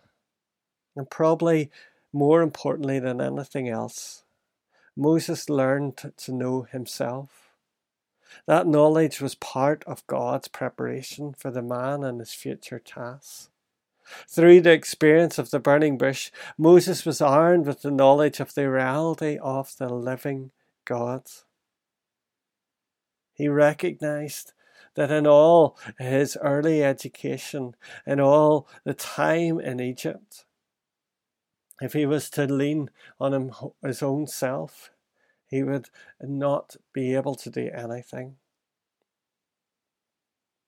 And 0.94 1.10
probably 1.10 1.72
more 2.12 2.40
importantly 2.40 3.00
than 3.00 3.20
anything 3.20 3.68
else, 3.68 4.22
Moses 4.96 5.50
learned 5.50 5.96
to 6.18 6.32
know 6.32 6.62
himself. 6.62 7.49
That 8.46 8.66
knowledge 8.66 9.20
was 9.20 9.34
part 9.34 9.84
of 9.86 10.06
God's 10.06 10.48
preparation 10.48 11.34
for 11.34 11.50
the 11.50 11.62
man 11.62 12.04
and 12.04 12.20
his 12.20 12.32
future 12.32 12.78
tasks. 12.78 13.50
Through 14.28 14.62
the 14.62 14.72
experience 14.72 15.38
of 15.38 15.50
the 15.50 15.60
burning 15.60 15.96
bush, 15.96 16.30
Moses 16.58 17.04
was 17.04 17.20
armed 17.20 17.66
with 17.66 17.82
the 17.82 17.90
knowledge 17.90 18.40
of 18.40 18.54
the 18.54 18.68
reality 18.68 19.38
of 19.38 19.76
the 19.76 19.88
living 19.88 20.50
God. 20.84 21.22
He 23.32 23.48
recognized 23.48 24.52
that 24.94 25.10
in 25.10 25.26
all 25.26 25.78
his 25.98 26.36
early 26.42 26.82
education, 26.82 27.74
in 28.06 28.20
all 28.20 28.68
the 28.84 28.94
time 28.94 29.60
in 29.60 29.80
Egypt, 29.80 30.44
if 31.80 31.92
he 31.92 32.04
was 32.04 32.28
to 32.30 32.46
lean 32.46 32.90
on 33.18 33.32
him, 33.32 33.52
his 33.82 34.02
own 34.02 34.26
self, 34.26 34.90
he 35.50 35.62
would 35.62 35.90
not 36.22 36.76
be 36.92 37.14
able 37.14 37.34
to 37.34 37.50
do 37.50 37.70
anything. 37.74 38.36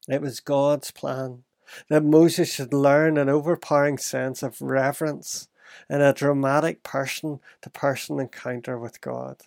It 0.08 0.20
was 0.20 0.40
God's 0.40 0.90
plan 0.90 1.44
that 1.88 2.04
Moses 2.04 2.52
should 2.52 2.74
learn 2.74 3.16
an 3.16 3.28
overpowering 3.28 3.98
sense 3.98 4.42
of 4.42 4.60
reverence 4.60 5.48
in 5.88 6.00
a 6.02 6.12
dramatic 6.12 6.82
person 6.82 7.40
to 7.62 7.70
person 7.70 8.18
encounter 8.18 8.78
with 8.78 9.00
God. 9.00 9.42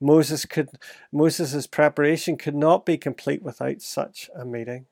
Moses 0.00 0.46
could 0.46 0.70
Moses's 1.10 1.66
preparation 1.66 2.36
could 2.36 2.54
not 2.54 2.86
be 2.86 2.96
complete 2.96 3.42
without 3.42 3.82
such 3.82 4.30
a 4.34 4.44
meeting. 4.44 4.86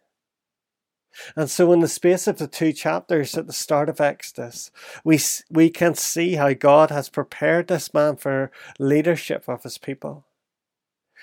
And 1.36 1.50
so, 1.50 1.72
in 1.72 1.80
the 1.80 1.88
space 1.88 2.26
of 2.26 2.38
the 2.38 2.46
two 2.46 2.72
chapters 2.72 3.36
at 3.36 3.46
the 3.46 3.52
start 3.52 3.88
of 3.88 4.00
Exodus, 4.00 4.70
we, 5.04 5.18
we 5.50 5.70
can 5.70 5.94
see 5.94 6.34
how 6.34 6.52
God 6.52 6.90
has 6.90 7.08
prepared 7.08 7.68
this 7.68 7.92
man 7.92 8.16
for 8.16 8.50
leadership 8.78 9.48
of 9.48 9.62
his 9.62 9.78
people. 9.78 10.24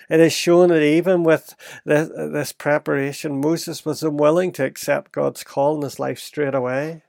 It 0.10 0.19
is 0.19 0.34
shown 0.34 0.69
that 0.69 0.84
even 0.84 1.23
with 1.23 1.56
this, 1.86 2.10
this 2.10 2.52
preparation, 2.52 3.41
Moses 3.41 3.84
was 3.84 4.04
unwilling 4.04 4.52
to 4.54 4.65
accept 4.65 5.12
God's 5.12 5.43
call 5.43 5.76
in 5.76 5.82
his 5.82 6.00
life 6.00 6.19
straight 6.19 6.56
away. 6.56 7.04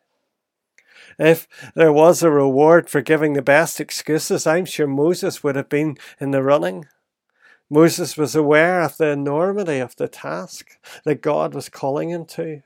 If 1.18 1.48
there 1.74 1.92
was 1.92 2.22
a 2.22 2.30
reward 2.30 2.88
for 2.88 3.00
giving 3.00 3.32
the 3.32 3.42
best 3.42 3.80
excuses, 3.80 4.46
I'm 4.46 4.64
sure 4.64 4.86
Moses 4.86 5.42
would 5.42 5.56
have 5.56 5.68
been 5.68 5.96
in 6.20 6.30
the 6.30 6.42
running. 6.42 6.86
Moses 7.70 8.16
was 8.16 8.34
aware 8.34 8.80
of 8.80 8.96
the 8.96 9.08
enormity 9.08 9.78
of 9.78 9.94
the 9.96 10.08
task 10.08 10.78
that 11.04 11.20
God 11.20 11.54
was 11.54 11.68
calling 11.68 12.10
him 12.10 12.24
to. 12.26 12.62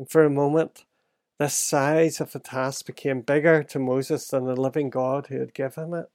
And 0.00 0.10
for 0.10 0.24
a 0.24 0.30
moment, 0.30 0.86
the 1.38 1.48
size 1.48 2.20
of 2.20 2.32
the 2.32 2.38
task 2.38 2.86
became 2.86 3.20
bigger 3.20 3.62
to 3.64 3.78
Moses 3.78 4.26
than 4.26 4.46
the 4.46 4.60
living 4.60 4.90
God 4.90 5.26
who 5.28 5.38
had 5.38 5.54
given 5.54 5.94
it. 5.94 6.10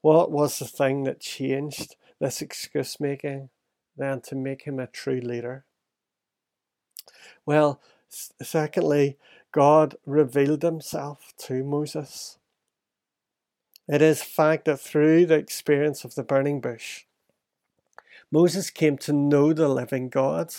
What 0.00 0.30
was 0.30 0.58
the 0.58 0.64
thing 0.64 1.02
that 1.02 1.20
changed 1.20 1.96
this 2.20 2.40
excuse 2.40 3.00
making 3.00 3.50
than 3.96 4.20
to 4.22 4.36
make 4.36 4.62
him 4.62 4.78
a 4.78 4.86
true 4.86 5.20
leader? 5.20 5.64
Well, 7.44 7.80
Secondly, 8.10 9.18
God 9.52 9.96
revealed 10.06 10.62
himself 10.62 11.34
to 11.38 11.64
Moses. 11.64 12.38
It 13.86 14.02
is 14.02 14.22
fact 14.22 14.66
that 14.66 14.80
through 14.80 15.26
the 15.26 15.34
experience 15.34 16.04
of 16.04 16.14
the 16.14 16.22
burning 16.22 16.60
bush, 16.60 17.04
Moses 18.30 18.70
came 18.70 18.98
to 18.98 19.12
know 19.12 19.52
the 19.52 19.68
living 19.68 20.08
God. 20.08 20.54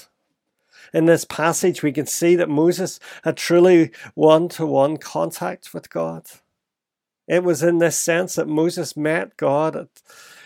In 0.93 1.05
this 1.05 1.25
passage, 1.25 1.83
we 1.83 1.91
can 1.91 2.05
see 2.05 2.35
that 2.35 2.49
Moses 2.49 2.99
had 3.23 3.37
truly 3.37 3.91
one 4.15 4.49
to 4.49 4.65
one 4.65 4.97
contact 4.97 5.73
with 5.73 5.89
God. 5.89 6.25
It 7.27 7.43
was 7.43 7.61
in 7.61 7.77
this 7.77 7.97
sense 7.97 8.35
that 8.35 8.47
Moses 8.47 8.97
met 8.97 9.37
God. 9.37 9.87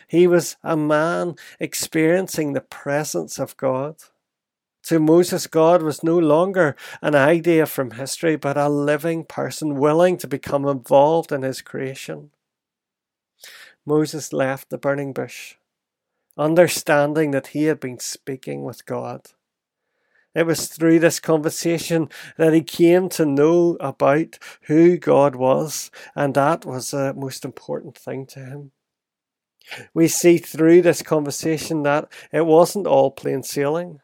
He 0.08 0.28
was 0.28 0.58
a 0.63 0.76
man 0.76 1.36
experiencing 1.60 2.54
the 2.54 2.62
presence 2.62 3.39
of 3.39 3.56
God. 3.56 3.96
To 4.84 5.00
Moses, 5.00 5.48
God 5.48 5.82
was 5.82 6.04
no 6.04 6.19
longer 6.19 6.76
an 7.02 7.15
idea 7.15 7.65
from 7.65 7.91
history, 7.91 8.36
but 8.36 8.58
a 8.58 8.67
living 8.67 9.24
person 9.24 9.76
willing 9.76 10.17
to 10.17 10.28
become 10.28 10.67
involved 10.67 11.32
in 11.32 11.41
his 11.41 11.62
creation. 11.62 12.32
Moses 13.86 14.34
left 14.34 14.69
the 14.69 14.78
burning 14.78 15.13
bush, 15.13 15.56
understanding 16.38 17.32
that 17.32 17.48
he 17.48 17.63
had 17.63 17.80
been 17.80 18.00
speaking 18.00 18.63
with 18.63 18.86
God. 18.86 19.28
It 20.36 20.48
was 20.48 20.67
through 20.67 21.00
this 21.00 21.19
conversation 21.19 22.10
that 22.38 22.54
he 22.54 22.63
came 22.63 23.08
to 23.10 23.26
know 23.26 23.78
about 23.80 24.39
who 24.63 24.98
God 24.98 25.36
was, 25.36 25.91
and 26.15 26.34
that 26.34 26.65
was 26.65 26.91
the 26.91 27.13
most 27.13 27.46
important 27.46 27.98
thing 27.98 28.26
to 28.28 28.39
him. 28.39 28.72
We 29.93 30.08
see 30.08 30.39
through 30.39 30.82
this 30.82 31.02
conversation 31.02 31.84
that 31.84 32.12
it 32.32 32.46
wasn't 32.46 32.88
all 32.88 33.12
plain 33.12 33.43
sailing. 33.43 34.00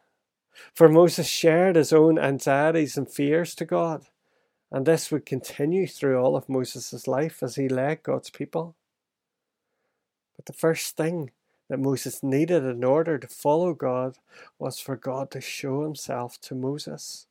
For 0.74 0.88
Moses 0.88 1.26
shared 1.26 1.76
his 1.76 1.92
own 1.92 2.18
anxieties 2.18 2.96
and 2.96 3.10
fears 3.10 3.54
to 3.56 3.64
God, 3.64 4.06
and 4.70 4.86
this 4.86 5.10
would 5.10 5.26
continue 5.26 5.86
through 5.86 6.18
all 6.18 6.36
of 6.36 6.48
Moses' 6.48 7.08
life 7.08 7.42
as 7.42 7.56
he 7.56 7.68
led 7.68 8.02
God's 8.02 8.30
people. 8.30 8.76
But 10.36 10.46
the 10.46 10.52
first 10.52 10.96
thing 10.96 11.32
that 11.70 11.78
Moses 11.78 12.22
needed 12.22 12.64
in 12.64 12.82
order 12.82 13.16
to 13.16 13.28
follow 13.28 13.74
God 13.74 14.18
was 14.58 14.80
for 14.80 14.96
God 14.96 15.30
to 15.30 15.40
show 15.40 15.84
himself 15.84 16.40
to 16.42 16.56
Moses. 16.56 17.28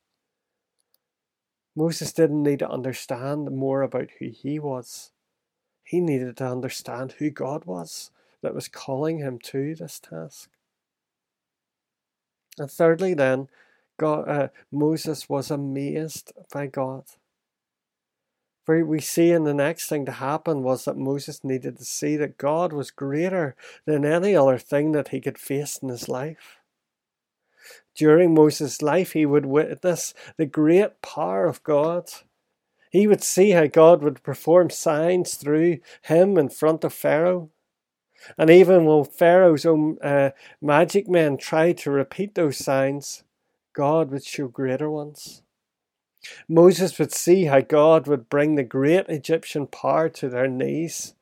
Moses 1.75 2.13
didn't 2.13 2.41
need 2.41 2.59
to 2.59 2.69
understand 2.69 3.51
more 3.51 3.81
about 3.81 4.07
who 4.17 4.29
he 4.29 4.57
was. 4.57 5.11
He 5.83 5.99
needed 5.99 6.37
to 6.37 6.47
understand 6.47 7.15
who 7.19 7.29
God 7.29 7.65
was 7.65 8.11
that 8.41 8.55
was 8.55 8.69
calling 8.69 9.19
him 9.19 9.39
to 9.39 9.75
this 9.75 9.99
task. 9.99 10.49
And 12.57 12.71
thirdly, 12.71 13.13
then, 13.13 13.49
God, 13.97 14.29
uh, 14.29 14.47
Moses 14.71 15.27
was 15.27 15.51
amazed 15.51 16.31
by 16.53 16.67
God. 16.67 17.03
For 18.69 18.85
we 18.85 19.01
see 19.01 19.31
in 19.31 19.45
the 19.45 19.53
next 19.55 19.89
thing 19.89 20.05
to 20.05 20.11
happen 20.11 20.61
was 20.61 20.85
that 20.85 20.95
Moses 20.95 21.43
needed 21.43 21.79
to 21.79 21.83
see 21.83 22.15
that 22.17 22.37
God 22.37 22.71
was 22.71 22.91
greater 22.91 23.55
than 23.85 24.05
any 24.05 24.35
other 24.35 24.59
thing 24.59 24.91
that 24.91 25.07
he 25.07 25.19
could 25.19 25.39
face 25.39 25.79
in 25.79 25.89
his 25.89 26.07
life. 26.07 26.59
During 27.95 28.35
Moses' 28.35 28.83
life, 28.83 29.13
he 29.13 29.25
would 29.25 29.47
witness 29.47 30.13
the 30.37 30.45
great 30.45 31.01
power 31.01 31.47
of 31.47 31.63
God. 31.63 32.11
He 32.91 33.07
would 33.07 33.23
see 33.23 33.49
how 33.49 33.65
God 33.65 34.03
would 34.03 34.21
perform 34.21 34.69
signs 34.69 35.33
through 35.33 35.79
him 36.03 36.37
in 36.37 36.49
front 36.49 36.83
of 36.83 36.93
Pharaoh. 36.93 37.49
And 38.37 38.51
even 38.51 38.85
when 38.85 39.03
Pharaoh's 39.03 39.65
own 39.65 39.97
uh, 40.03 40.29
magic 40.61 41.09
men 41.09 41.37
tried 41.37 41.79
to 41.79 41.89
repeat 41.89 42.35
those 42.35 42.63
signs, 42.63 43.23
God 43.73 44.11
would 44.11 44.23
show 44.23 44.47
greater 44.47 44.91
ones. 44.91 45.41
Moses 46.47 46.99
would 46.99 47.13
see 47.13 47.45
how 47.45 47.61
God 47.61 48.07
would 48.07 48.29
bring 48.29 48.55
the 48.55 48.63
great 48.63 49.05
Egyptian 49.07 49.67
power 49.67 50.09
to 50.09 50.29
their 50.29 50.47
knees, 50.47 51.13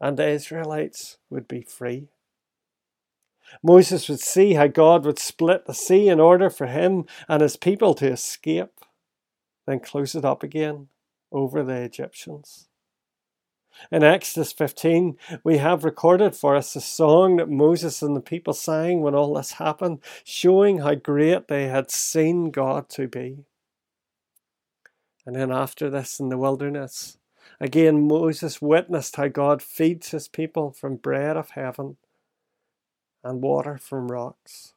and 0.00 0.16
the 0.16 0.28
Israelites 0.28 1.18
would 1.30 1.48
be 1.48 1.62
free. 1.62 2.08
Moses 3.62 4.08
would 4.08 4.20
see 4.20 4.54
how 4.54 4.66
God 4.66 5.04
would 5.04 5.18
split 5.18 5.66
the 5.66 5.74
sea 5.74 6.08
in 6.08 6.20
order 6.20 6.50
for 6.50 6.66
him 6.66 7.04
and 7.28 7.40
his 7.40 7.56
people 7.56 7.94
to 7.94 8.10
escape, 8.10 8.80
then 9.66 9.80
close 9.80 10.14
it 10.14 10.24
up 10.24 10.42
again 10.42 10.88
over 11.30 11.62
the 11.62 11.80
Egyptians. 11.82 12.68
In 13.90 14.04
Exodus 14.04 14.52
15, 14.52 15.18
we 15.42 15.58
have 15.58 15.84
recorded 15.84 16.36
for 16.36 16.54
us 16.54 16.76
a 16.76 16.80
song 16.80 17.36
that 17.36 17.50
Moses 17.50 18.02
and 18.02 18.14
the 18.14 18.20
people 18.20 18.52
sang 18.52 19.00
when 19.00 19.14
all 19.14 19.34
this 19.34 19.52
happened, 19.52 19.98
showing 20.22 20.78
how 20.78 20.94
great 20.94 21.48
they 21.48 21.66
had 21.66 21.90
seen 21.90 22.50
God 22.50 22.88
to 22.90 23.08
be. 23.08 23.44
And 25.26 25.36
then 25.36 25.50
after 25.50 25.88
this 25.88 26.20
in 26.20 26.28
the 26.28 26.38
wilderness, 26.38 27.18
again 27.60 28.06
Moses 28.06 28.60
witnessed 28.60 29.16
how 29.16 29.28
God 29.28 29.62
feeds 29.62 30.10
his 30.10 30.28
people 30.28 30.70
from 30.70 30.96
bread 30.96 31.36
of 31.36 31.50
heaven 31.50 31.96
and 33.22 33.40
water 33.42 33.78
from 33.78 34.10
rocks. 34.10 34.74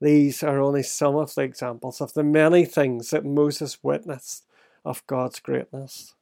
These 0.00 0.42
are 0.42 0.58
only 0.58 0.82
some 0.82 1.14
of 1.14 1.34
the 1.34 1.42
examples 1.42 2.00
of 2.00 2.14
the 2.14 2.24
many 2.24 2.64
things 2.64 3.10
that 3.10 3.24
Moses 3.24 3.78
witnessed 3.82 4.44
of 4.84 5.06
God's 5.06 5.38
greatness. 5.38 6.14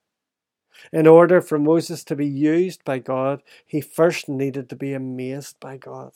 In 0.93 1.07
order 1.07 1.41
for 1.41 1.59
Moses 1.59 2.05
to 2.05 2.17
be 2.17 2.27
used 2.27 2.85
by 2.85 2.99
God, 2.99 3.43
he 3.65 3.81
first 3.81 4.29
needed 4.29 4.69
to 4.69 4.77
be 4.77 4.93
amazed 4.93 5.59
by 5.61 5.77
God. 5.77 6.13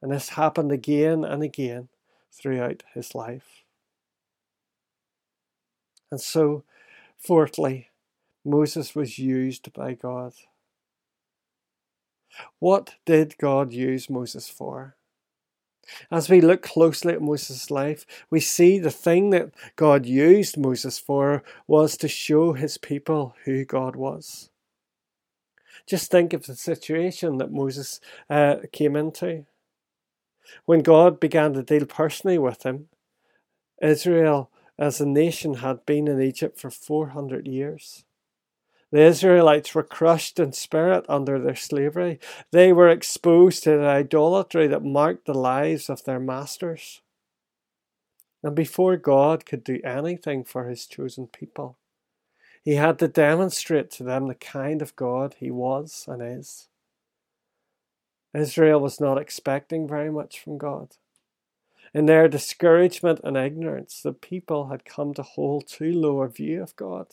And 0.00 0.12
this 0.12 0.30
happened 0.30 0.72
again 0.72 1.24
and 1.24 1.42
again 1.42 1.88
throughout 2.32 2.82
his 2.92 3.14
life. 3.14 3.63
And 6.14 6.20
so, 6.20 6.62
fourthly, 7.18 7.90
Moses 8.44 8.94
was 8.94 9.18
used 9.18 9.72
by 9.72 9.94
God. 9.94 10.32
What 12.60 12.94
did 13.04 13.36
God 13.36 13.72
use 13.72 14.08
Moses 14.08 14.48
for? 14.48 14.94
As 16.12 16.30
we 16.30 16.40
look 16.40 16.62
closely 16.62 17.14
at 17.14 17.20
Moses' 17.20 17.68
life, 17.68 18.06
we 18.30 18.38
see 18.38 18.78
the 18.78 18.92
thing 18.92 19.30
that 19.30 19.50
God 19.74 20.06
used 20.06 20.56
Moses 20.56 21.00
for 21.00 21.42
was 21.66 21.96
to 21.96 22.06
show 22.06 22.52
his 22.52 22.78
people 22.78 23.34
who 23.44 23.64
God 23.64 23.96
was. 23.96 24.50
Just 25.84 26.12
think 26.12 26.32
of 26.32 26.46
the 26.46 26.54
situation 26.54 27.38
that 27.38 27.50
Moses 27.50 27.98
uh, 28.30 28.58
came 28.70 28.94
into. 28.94 29.46
When 30.64 30.78
God 30.78 31.18
began 31.18 31.54
to 31.54 31.64
deal 31.64 31.86
personally 31.86 32.38
with 32.38 32.62
him, 32.62 32.86
Israel 33.82 34.52
as 34.78 34.98
the 34.98 35.06
nation 35.06 35.54
had 35.54 35.86
been 35.86 36.08
in 36.08 36.20
Egypt 36.20 36.58
for 36.58 36.70
400 36.70 37.46
years. 37.46 38.04
The 38.90 39.00
Israelites 39.00 39.74
were 39.74 39.82
crushed 39.82 40.38
in 40.38 40.52
spirit 40.52 41.04
under 41.08 41.38
their 41.38 41.56
slavery. 41.56 42.20
They 42.52 42.72
were 42.72 42.88
exposed 42.88 43.64
to 43.64 43.70
the 43.70 43.86
idolatry 43.86 44.68
that 44.68 44.84
marked 44.84 45.26
the 45.26 45.34
lives 45.34 45.90
of 45.90 46.04
their 46.04 46.20
masters. 46.20 47.00
And 48.42 48.54
before 48.54 48.96
God 48.96 49.46
could 49.46 49.64
do 49.64 49.80
anything 49.82 50.44
for 50.44 50.68
his 50.68 50.86
chosen 50.86 51.26
people, 51.26 51.76
he 52.62 52.74
had 52.76 52.98
to 53.00 53.08
demonstrate 53.08 53.90
to 53.92 54.04
them 54.04 54.28
the 54.28 54.34
kind 54.34 54.80
of 54.80 54.96
God 54.96 55.34
he 55.38 55.50
was 55.50 56.04
and 56.06 56.22
is. 56.22 56.68
Israel 58.34 58.80
was 58.80 59.00
not 59.00 59.18
expecting 59.18 59.86
very 59.86 60.10
much 60.10 60.40
from 60.40 60.58
God. 60.58 60.96
In 61.94 62.06
their 62.06 62.26
discouragement 62.26 63.20
and 63.22 63.36
ignorance, 63.36 64.00
the 64.02 64.12
people 64.12 64.66
had 64.66 64.84
come 64.84 65.14
to 65.14 65.22
hold 65.22 65.68
too 65.68 65.92
low 65.92 66.22
a 66.22 66.28
view 66.28 66.60
of 66.60 66.74
God. 66.74 67.06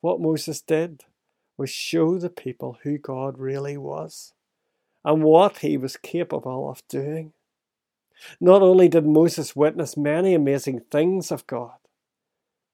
What 0.00 0.20
Moses 0.20 0.60
did 0.60 1.04
was 1.56 1.70
show 1.70 2.18
the 2.18 2.28
people 2.28 2.78
who 2.82 2.98
God 2.98 3.38
really 3.38 3.76
was 3.76 4.34
and 5.04 5.22
what 5.22 5.58
he 5.58 5.76
was 5.76 5.96
capable 5.96 6.68
of 6.68 6.86
doing. 6.88 7.32
Not 8.40 8.62
only 8.62 8.88
did 8.88 9.06
Moses 9.06 9.54
witness 9.54 9.96
many 9.96 10.34
amazing 10.34 10.80
things 10.90 11.30
of 11.30 11.46
God, 11.46 11.78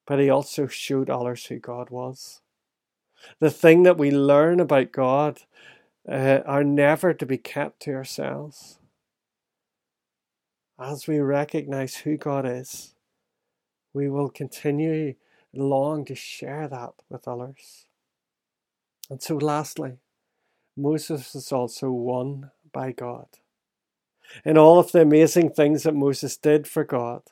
but 0.07 0.19
he 0.19 0.31
also 0.31 0.67
showed 0.67 1.11
others 1.11 1.47
who 1.47 1.59
God 1.59 1.91
was. 1.91 2.41
The 3.41 3.51
thing 3.51 3.83
that 3.83 3.99
we 3.99 4.11
learn 4.11 4.59
about 4.59 4.91
God 4.91 5.41
uh, 6.09 6.41
are 6.47 6.65
never 6.65 7.13
to 7.13 7.27
be 7.27 7.37
kept 7.37 7.81
to 7.81 7.93
ourselves 7.93 8.79
as 10.79 11.07
we 11.07 11.19
recognize 11.21 11.97
who 11.97 12.17
God 12.17 12.47
is, 12.47 12.95
we 13.93 14.09
will 14.09 14.29
continue 14.29 15.15
long 15.53 16.05
to 16.07 16.15
share 16.15 16.69
that 16.69 16.95
with 17.09 17.29
others. 17.29 17.87
And 19.09 19.23
so, 19.23 19.37
lastly, 19.37 19.99
Moses 20.77 21.35
is 21.35 21.53
also 21.53 21.91
won 21.91 22.51
by 22.73 22.93
God. 22.93 23.27
In 24.45 24.59
all 24.59 24.79
of 24.81 24.91
the 24.91 25.03
amazing 25.03 25.51
things 25.51 25.85
that 25.85 25.95
Moses 25.95 26.37
did 26.37 26.67
for 26.67 26.83
God, 26.83 27.23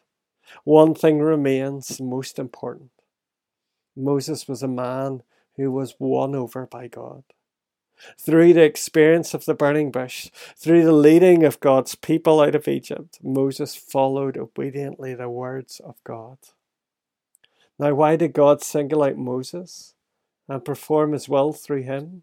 one 0.64 0.94
thing 0.94 1.18
remains 1.18 2.00
most 2.00 2.38
important. 2.38 2.90
Moses 3.96 4.46
was 4.46 4.62
a 4.62 4.68
man 4.68 5.22
who 5.56 5.72
was 5.72 5.96
won 5.98 6.34
over 6.34 6.66
by 6.66 6.86
God 6.88 7.24
through 8.18 8.54
the 8.54 8.62
experience 8.62 9.34
of 9.34 9.44
the 9.44 9.54
burning 9.54 9.90
bush, 9.90 10.30
through 10.56 10.84
the 10.84 10.92
leading 10.92 11.44
of 11.44 11.60
God's 11.60 11.94
people 11.94 12.40
out 12.40 12.54
of 12.54 12.68
Egypt, 12.68 13.18
Moses 13.22 13.74
followed 13.74 14.36
obediently 14.36 15.14
the 15.14 15.28
words 15.28 15.80
of 15.80 16.02
God. 16.04 16.38
Now, 17.78 17.94
why 17.94 18.16
did 18.16 18.32
God 18.32 18.62
single 18.62 19.02
out 19.02 19.16
Moses 19.16 19.94
and 20.48 20.64
perform 20.64 21.12
his 21.12 21.28
will 21.28 21.52
through 21.52 21.82
him? 21.82 22.22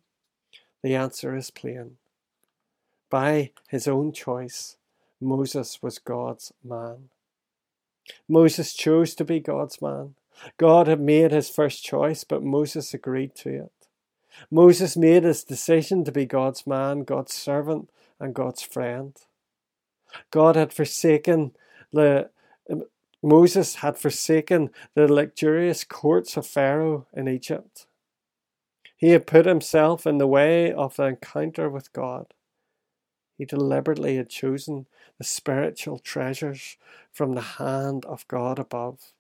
The 0.84 0.96
answer 0.96 1.36
is 1.36 1.52
plain. 1.52 1.98
By 3.10 3.52
his 3.68 3.88
own 3.88 4.14
choice, 4.14 4.78
Moses 5.20 5.82
was 5.82 6.00
God's 6.00 6.54
man. 6.64 7.10
Moses 8.28 8.74
chose 8.74 9.16
to 9.16 9.26
be 9.26 9.40
God's 9.40 9.82
man. 9.82 10.16
God 10.58 10.88
had 10.88 11.02
made 11.02 11.32
his 11.32 11.50
first 11.50 11.84
choice, 11.84 12.24
but 12.24 12.44
Moses 12.44 12.94
agreed 12.94 13.36
to 13.36 13.50
it. 13.50 13.79
Moses 14.52 14.96
made 14.96 15.24
his 15.24 15.44
decision 15.44 16.04
to 16.04 16.12
be 16.12 16.26
God's 16.26 16.66
man, 16.68 17.04
God's 17.04 17.34
servant, 17.34 17.90
and 18.20 18.34
God's 18.34 18.62
friend. 18.62 19.16
God 20.32 20.56
had 20.56 20.74
forsaken 20.74 21.56
the 21.92 22.30
um, 22.70 22.84
Moses 23.22 23.76
had 23.76 23.98
forsaken 23.98 24.70
the 24.94 25.12
luxurious 25.12 25.84
courts 25.84 26.38
of 26.38 26.48
Pharaoh 26.48 27.06
in 27.14 27.28
Egypt. 27.28 27.86
He 28.96 29.10
had 29.10 29.28
put 29.28 29.46
himself 29.46 30.08
in 30.08 30.18
the 30.18 30.28
way 30.28 30.72
of 30.72 30.96
the 30.96 31.04
encounter 31.04 31.70
with 31.70 31.92
God. 31.92 32.34
He 33.38 33.46
deliberately 33.46 34.18
had 34.18 34.30
chosen 34.30 34.88
the 35.18 35.24
spiritual 35.24 36.00
treasures 36.00 36.78
from 37.12 37.34
the 37.34 37.42
hand 37.42 38.06
of 38.06 38.28
God 38.28 38.60
above 38.60 39.14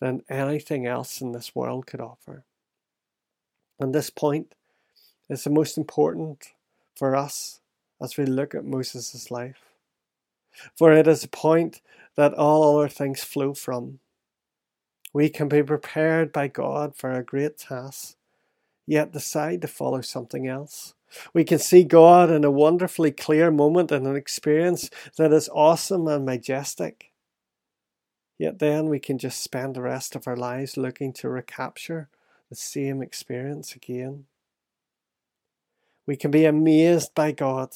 than 0.00 0.22
anything 0.28 0.86
else 0.86 1.20
in 1.20 1.32
this 1.32 1.54
world 1.54 1.86
could 1.86 2.00
offer. 2.00 2.44
And 3.78 3.94
this 3.94 4.10
point 4.10 4.54
is 5.28 5.44
the 5.44 5.50
most 5.50 5.76
important 5.78 6.48
for 6.96 7.16
us 7.16 7.60
as 8.00 8.16
we 8.16 8.26
look 8.26 8.54
at 8.54 8.64
Moses' 8.64 9.30
life. 9.30 9.60
For 10.76 10.92
it 10.92 11.06
is 11.06 11.24
a 11.24 11.28
point 11.28 11.80
that 12.16 12.34
all 12.34 12.78
other 12.78 12.88
things 12.88 13.24
flow 13.24 13.54
from. 13.54 14.00
We 15.12 15.28
can 15.28 15.48
be 15.48 15.62
prepared 15.62 16.32
by 16.32 16.48
God 16.48 16.96
for 16.96 17.12
a 17.12 17.24
great 17.24 17.58
task, 17.58 18.16
yet 18.86 19.12
decide 19.12 19.62
to 19.62 19.68
follow 19.68 20.00
something 20.00 20.46
else. 20.46 20.94
We 21.34 21.44
can 21.44 21.58
see 21.58 21.84
God 21.84 22.30
in 22.30 22.44
a 22.44 22.50
wonderfully 22.50 23.12
clear 23.12 23.50
moment 23.50 23.92
and 23.92 24.06
an 24.06 24.16
experience 24.16 24.88
that 25.18 25.32
is 25.32 25.50
awesome 25.52 26.08
and 26.08 26.24
majestic. 26.24 27.12
Yet 28.38 28.58
then 28.58 28.88
we 28.88 28.98
can 28.98 29.18
just 29.18 29.42
spend 29.42 29.74
the 29.74 29.82
rest 29.82 30.16
of 30.16 30.26
our 30.26 30.36
lives 30.36 30.76
looking 30.76 31.12
to 31.14 31.28
recapture 31.28 32.08
the 32.52 32.56
same 32.56 33.00
experience 33.00 33.74
again. 33.74 34.26
We 36.06 36.16
can 36.16 36.30
be 36.30 36.44
amazed 36.44 37.14
by 37.14 37.32
God 37.32 37.70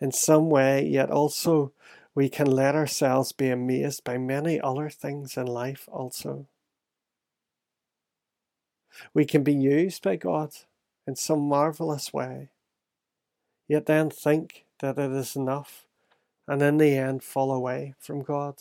in 0.00 0.10
some 0.10 0.50
way, 0.50 0.84
yet 0.84 1.12
also 1.12 1.70
we 2.12 2.28
can 2.28 2.48
let 2.48 2.74
ourselves 2.74 3.30
be 3.30 3.50
amazed 3.50 4.02
by 4.02 4.18
many 4.18 4.60
other 4.60 4.90
things 4.90 5.36
in 5.36 5.46
life 5.46 5.88
also. 5.92 6.48
We 9.14 9.24
can 9.24 9.44
be 9.44 9.54
used 9.54 10.02
by 10.02 10.16
God 10.16 10.50
in 11.06 11.14
some 11.14 11.46
marvelous 11.48 12.12
way, 12.12 12.48
yet 13.68 13.86
then 13.86 14.10
think 14.10 14.64
that 14.80 14.98
it 14.98 15.12
is 15.12 15.36
enough 15.36 15.86
and 16.48 16.60
in 16.62 16.78
the 16.78 16.96
end 16.96 17.22
fall 17.22 17.52
away 17.52 17.94
from 18.00 18.24
God. 18.24 18.56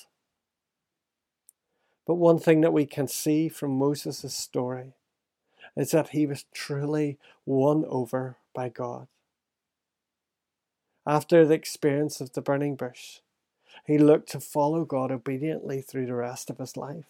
But 2.06 2.15
one 2.15 2.38
thing 2.38 2.62
that 2.62 2.71
we 2.71 2.86
can 2.86 3.08
see 3.08 3.49
from 3.49 3.71
Moses' 3.71 4.36
story 4.36 4.93
is 5.76 5.92
that 5.92 6.10
he 6.10 6.26
was 6.26 6.46
truly 6.54 7.18
won 7.46 7.86
over 7.88 8.38
by 8.54 8.70
God. 8.70 9.08
After 11.06 11.46
the 11.46 11.54
experience 11.54 12.22
of 12.22 12.34
the 12.34 12.42
burning 12.42 12.76
bush, 12.76 13.20
he 13.86 13.98
looked 13.98 14.30
to 14.30 14.40
follow 14.40 14.86
God 14.86 15.12
obediently 15.12 15.82
through 15.82 16.08
the 16.08 16.16
rest 16.16 16.50
of 16.50 16.58
his 16.58 16.76
life. 16.76 17.06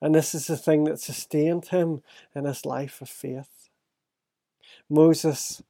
And 0.00 0.14
this 0.14 0.34
is 0.34 0.46
the 0.46 0.56
thing 0.56 0.84
that 0.84 1.00
sustained 1.00 1.66
him 1.66 2.02
in 2.34 2.44
his 2.44 2.66
life 2.66 3.00
of 3.00 3.08
faith. 3.08 3.68
Moses, 4.88 5.62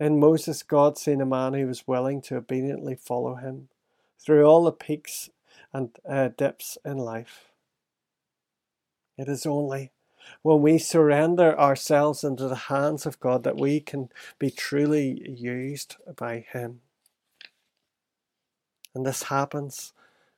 in 0.00 0.18
Moses, 0.18 0.62
God 0.62 0.98
seen 0.98 1.20
a 1.20 1.26
man 1.26 1.54
who 1.54 1.66
was 1.66 1.86
willing 1.86 2.20
to 2.22 2.36
obediently 2.36 2.96
follow 2.96 3.36
him 3.36 3.68
through 4.18 4.44
all 4.44 4.64
the 4.64 4.72
peaks 4.72 5.30
and 5.72 5.90
uh, 6.08 6.28
dips 6.36 6.76
in 6.84 6.98
life. 6.98 7.46
It 9.16 9.28
is 9.28 9.46
only 9.46 9.90
when 10.42 10.60
we 10.60 10.78
surrender 10.78 11.58
ourselves 11.58 12.24
into 12.24 12.48
the 12.48 12.54
hands 12.54 13.06
of 13.06 13.20
God 13.20 13.44
that 13.44 13.56
we 13.56 13.80
can 13.80 14.08
be 14.38 14.50
truly 14.50 15.28
used 15.30 15.96
by 16.16 16.44
Him. 16.52 16.80
And 18.94 19.06
this 19.06 19.24
happens 19.24 19.92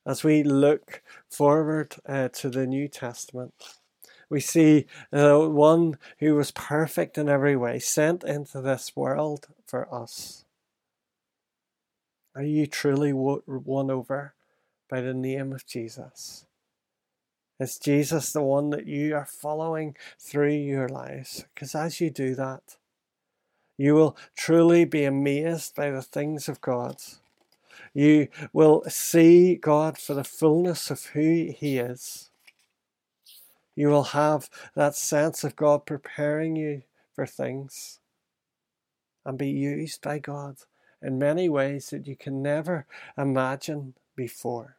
as 0.05 0.23
we 0.23 0.43
look 0.43 1.01
forward 1.29 1.95
uh, 2.05 2.29
to 2.29 2.49
the 2.49 2.67
New 2.67 2.87
Testament. 2.87 3.53
We 4.29 4.39
see 4.39 4.87
uh, 5.13 5.39
one 5.39 5.97
who 6.19 6.35
was 6.35 6.51
perfect 6.51 7.17
in 7.17 7.29
every 7.29 7.55
way, 7.55 7.79
sent 7.79 8.23
into 8.23 8.61
this 8.61 8.95
world 8.95 9.47
for 9.65 9.93
us. 9.93 10.45
Are 12.35 12.43
you 12.43 12.67
truly 12.67 13.13
won 13.13 13.91
over 13.91 14.33
by 14.89 15.01
the 15.01 15.13
name 15.13 15.53
of 15.53 15.65
Jesus? 15.65 16.44
Is 17.59 17.79
Jesus 17.79 18.33
the 18.33 18.41
one 18.41 18.69
that 18.71 18.85
you 18.85 19.15
are 19.15 19.25
following 19.25 19.95
through 20.19 20.51
your 20.51 20.89
lives? 20.89 21.45
Because 21.53 21.73
as 21.73 22.01
you 22.01 22.09
do 22.09 22.35
that, 22.35 22.77
you 23.77 23.93
will 23.95 24.17
truly 24.35 24.85
be 24.85 25.03
amazed 25.03 25.75
by 25.75 25.89
the 25.89 26.01
things 26.01 26.49
of 26.49 26.61
God 26.61 26.97
you 27.95 28.27
will 28.51 28.83
see 28.89 29.55
God 29.55 29.97
for 29.97 30.13
the 30.13 30.25
fullness 30.25 30.91
of 30.91 31.05
who 31.07 31.53
He 31.57 31.77
is. 31.77 32.29
You 33.73 33.87
will 33.87 34.03
have 34.03 34.49
that 34.75 34.95
sense 34.95 35.43
of 35.43 35.55
God 35.55 35.85
preparing 35.85 36.57
you 36.57 36.83
for 37.13 37.25
things 37.25 37.99
and 39.25 39.37
be 39.37 39.49
used 39.49 40.01
by 40.01 40.19
God 40.19 40.57
in 41.01 41.17
many 41.17 41.47
ways 41.47 41.89
that 41.89 42.05
you 42.05 42.17
can 42.17 42.41
never 42.41 42.85
imagine 43.17 43.93
before. 44.15 44.75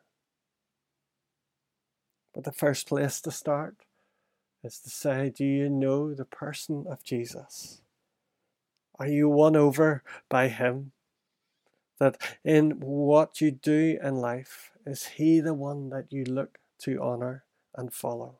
But 2.36 2.44
the 2.44 2.52
first 2.52 2.86
place 2.86 3.20
to 3.22 3.32
start 3.32 3.74
is 4.62 4.78
to 4.80 4.90
say, 4.90 5.30
Do 5.30 5.44
you 5.44 5.68
know 5.68 6.14
the 6.14 6.26
person 6.26 6.84
of 6.88 7.02
Jesus? 7.02 7.80
Are 8.98 9.08
you 9.08 9.28
won 9.28 9.56
over 9.56 10.04
by 10.28 10.48
Him? 10.48 10.92
that 11.98 12.18
in 12.44 12.72
what 12.80 13.40
you 13.40 13.50
do 13.50 13.98
in 14.02 14.16
life, 14.16 14.72
is 14.84 15.06
He 15.06 15.40
the 15.40 15.54
one 15.54 15.90
that 15.90 16.12
you 16.12 16.24
look 16.24 16.58
to 16.80 17.00
honour 17.00 17.44
and 17.74 17.92
follow? 17.92 18.36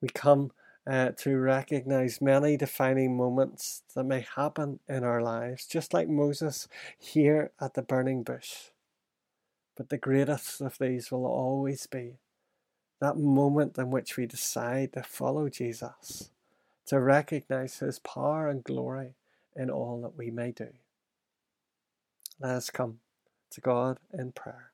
We 0.00 0.08
come 0.08 0.52
uh, 0.86 1.10
to 1.18 1.36
recognize 1.36 2.20
many 2.20 2.56
defining 2.56 3.16
moments 3.16 3.82
that 3.94 4.04
may 4.04 4.24
happen 4.34 4.80
in 4.88 5.04
our 5.04 5.20
lives, 5.20 5.66
just 5.66 5.92
like 5.92 6.08
Moses 6.08 6.68
here 6.98 7.50
at 7.60 7.74
the 7.74 7.82
burning 7.82 8.22
bush. 8.22 8.70
But 9.76 9.90
the 9.90 9.98
greatest 9.98 10.60
of 10.60 10.78
these 10.78 11.10
will 11.10 11.26
always 11.26 11.86
be 11.86 12.18
that 13.00 13.18
moment 13.18 13.76
in 13.76 13.90
which 13.90 14.16
we 14.16 14.26
decide 14.26 14.94
to 14.94 15.02
follow 15.02 15.48
Jesus, 15.48 16.30
to 16.86 16.98
recognize 16.98 17.78
his 17.78 17.98
power 17.98 18.48
and 18.48 18.64
glory, 18.64 19.14
in 19.54 19.70
all 19.70 20.00
that 20.02 20.16
we 20.16 20.30
may 20.30 20.50
do. 20.50 20.68
Let 22.40 22.56
us 22.56 22.70
come 22.70 22.98
to 23.50 23.60
God 23.60 23.98
in 24.12 24.32
prayer. 24.32 24.72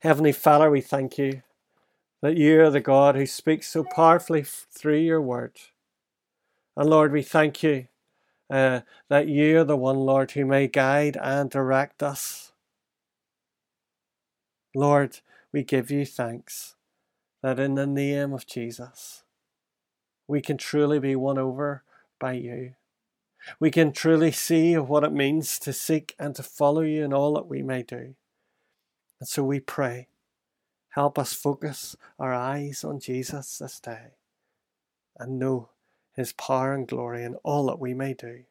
Heavenly 0.00 0.32
Father, 0.32 0.70
we 0.70 0.80
thank 0.80 1.18
you 1.18 1.42
that 2.20 2.36
you 2.36 2.62
are 2.62 2.70
the 2.70 2.80
God 2.80 3.14
who 3.14 3.26
speaks 3.26 3.68
so 3.68 3.84
powerfully 3.84 4.44
through 4.44 4.98
your 4.98 5.20
word. 5.20 5.56
And 6.76 6.90
Lord, 6.90 7.12
we 7.12 7.22
thank 7.22 7.62
you 7.62 7.86
uh, 8.50 8.80
that 9.08 9.28
you 9.28 9.60
are 9.60 9.64
the 9.64 9.76
one, 9.76 9.98
Lord, 9.98 10.32
who 10.32 10.44
may 10.44 10.66
guide 10.66 11.16
and 11.20 11.50
direct 11.50 12.02
us. 12.02 12.47
Lord, 14.74 15.20
we 15.52 15.62
give 15.62 15.90
you 15.90 16.04
thanks 16.04 16.76
that 17.42 17.58
in 17.58 17.74
the 17.74 17.86
name 17.86 18.32
of 18.32 18.46
Jesus, 18.46 19.22
we 20.26 20.40
can 20.40 20.58
truly 20.58 20.98
be 20.98 21.16
won 21.16 21.38
over 21.38 21.84
by 22.18 22.32
you 22.32 22.74
we 23.60 23.70
can 23.70 23.92
truly 23.92 24.32
see 24.32 24.76
what 24.76 25.04
it 25.04 25.12
means 25.12 25.58
to 25.60 25.72
seek 25.72 26.14
and 26.18 26.34
to 26.36 26.42
follow 26.42 26.82
you 26.82 27.04
in 27.04 27.12
all 27.12 27.34
that 27.34 27.48
we 27.48 27.62
may 27.62 27.82
do. 27.82 28.14
And 29.20 29.28
so 29.28 29.42
we 29.44 29.60
pray, 29.60 30.08
help 30.90 31.18
us 31.18 31.32
focus 31.32 31.96
our 32.18 32.32
eyes 32.32 32.84
on 32.84 33.00
Jesus 33.00 33.58
this 33.58 33.80
day 33.80 34.12
and 35.18 35.38
know 35.38 35.70
his 36.14 36.32
power 36.32 36.72
and 36.72 36.86
glory 36.86 37.24
in 37.24 37.34
all 37.36 37.66
that 37.66 37.80
we 37.80 37.94
may 37.94 38.14
do. 38.14 38.44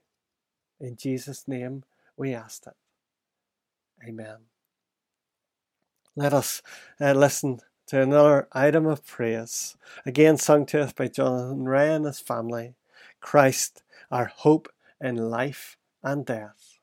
In 0.79 0.95
Jesus' 0.95 1.47
name 1.47 1.83
we 2.15 2.33
ask 2.33 2.65
it. 2.67 2.75
Amen. 4.07 4.56
Let 6.17 6.33
us 6.33 6.63
uh, 6.99 7.13
listen 7.13 7.59
to 7.85 8.01
another 8.01 8.47
item 8.51 8.87
of 8.87 9.05
praise, 9.05 9.77
again 10.03 10.37
sung 10.37 10.65
to 10.65 10.81
us 10.81 10.91
by 10.91 11.09
Jonathan 11.09 11.65
Ray 11.65 11.93
and 11.93 12.05
his 12.05 12.19
family. 12.19 12.73
Christ, 13.21 13.83
our 14.09 14.25
hope 14.25 14.67
in 14.99 15.15
life 15.15 15.77
and 16.01 16.25
death. 16.25 16.76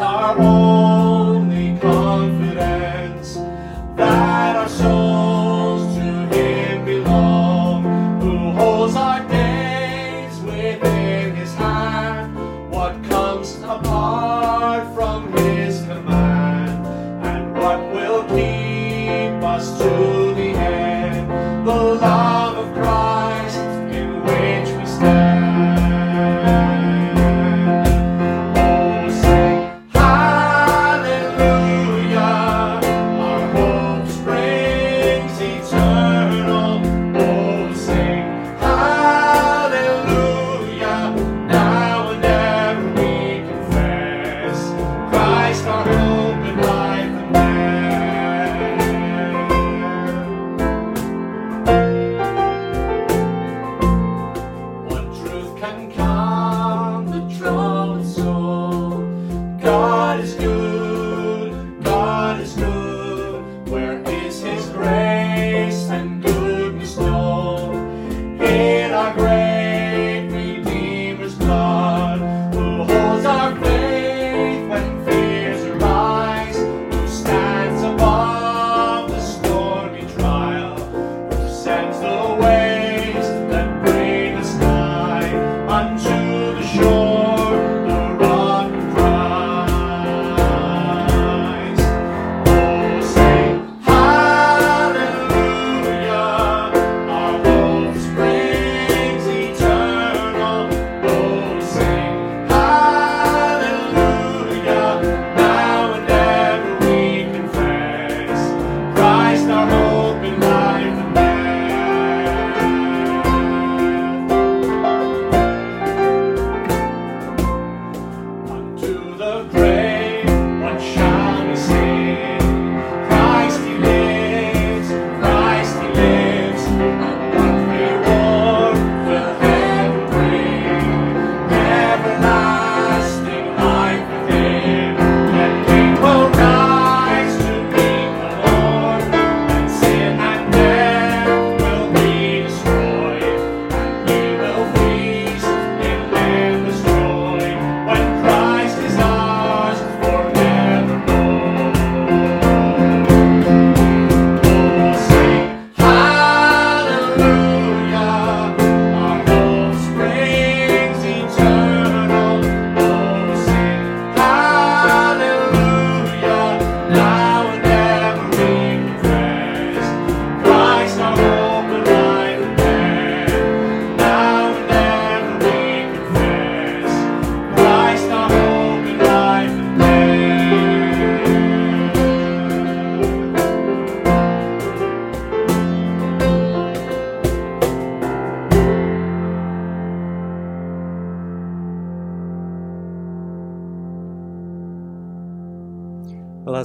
our 0.00 0.38
own. 0.38 0.73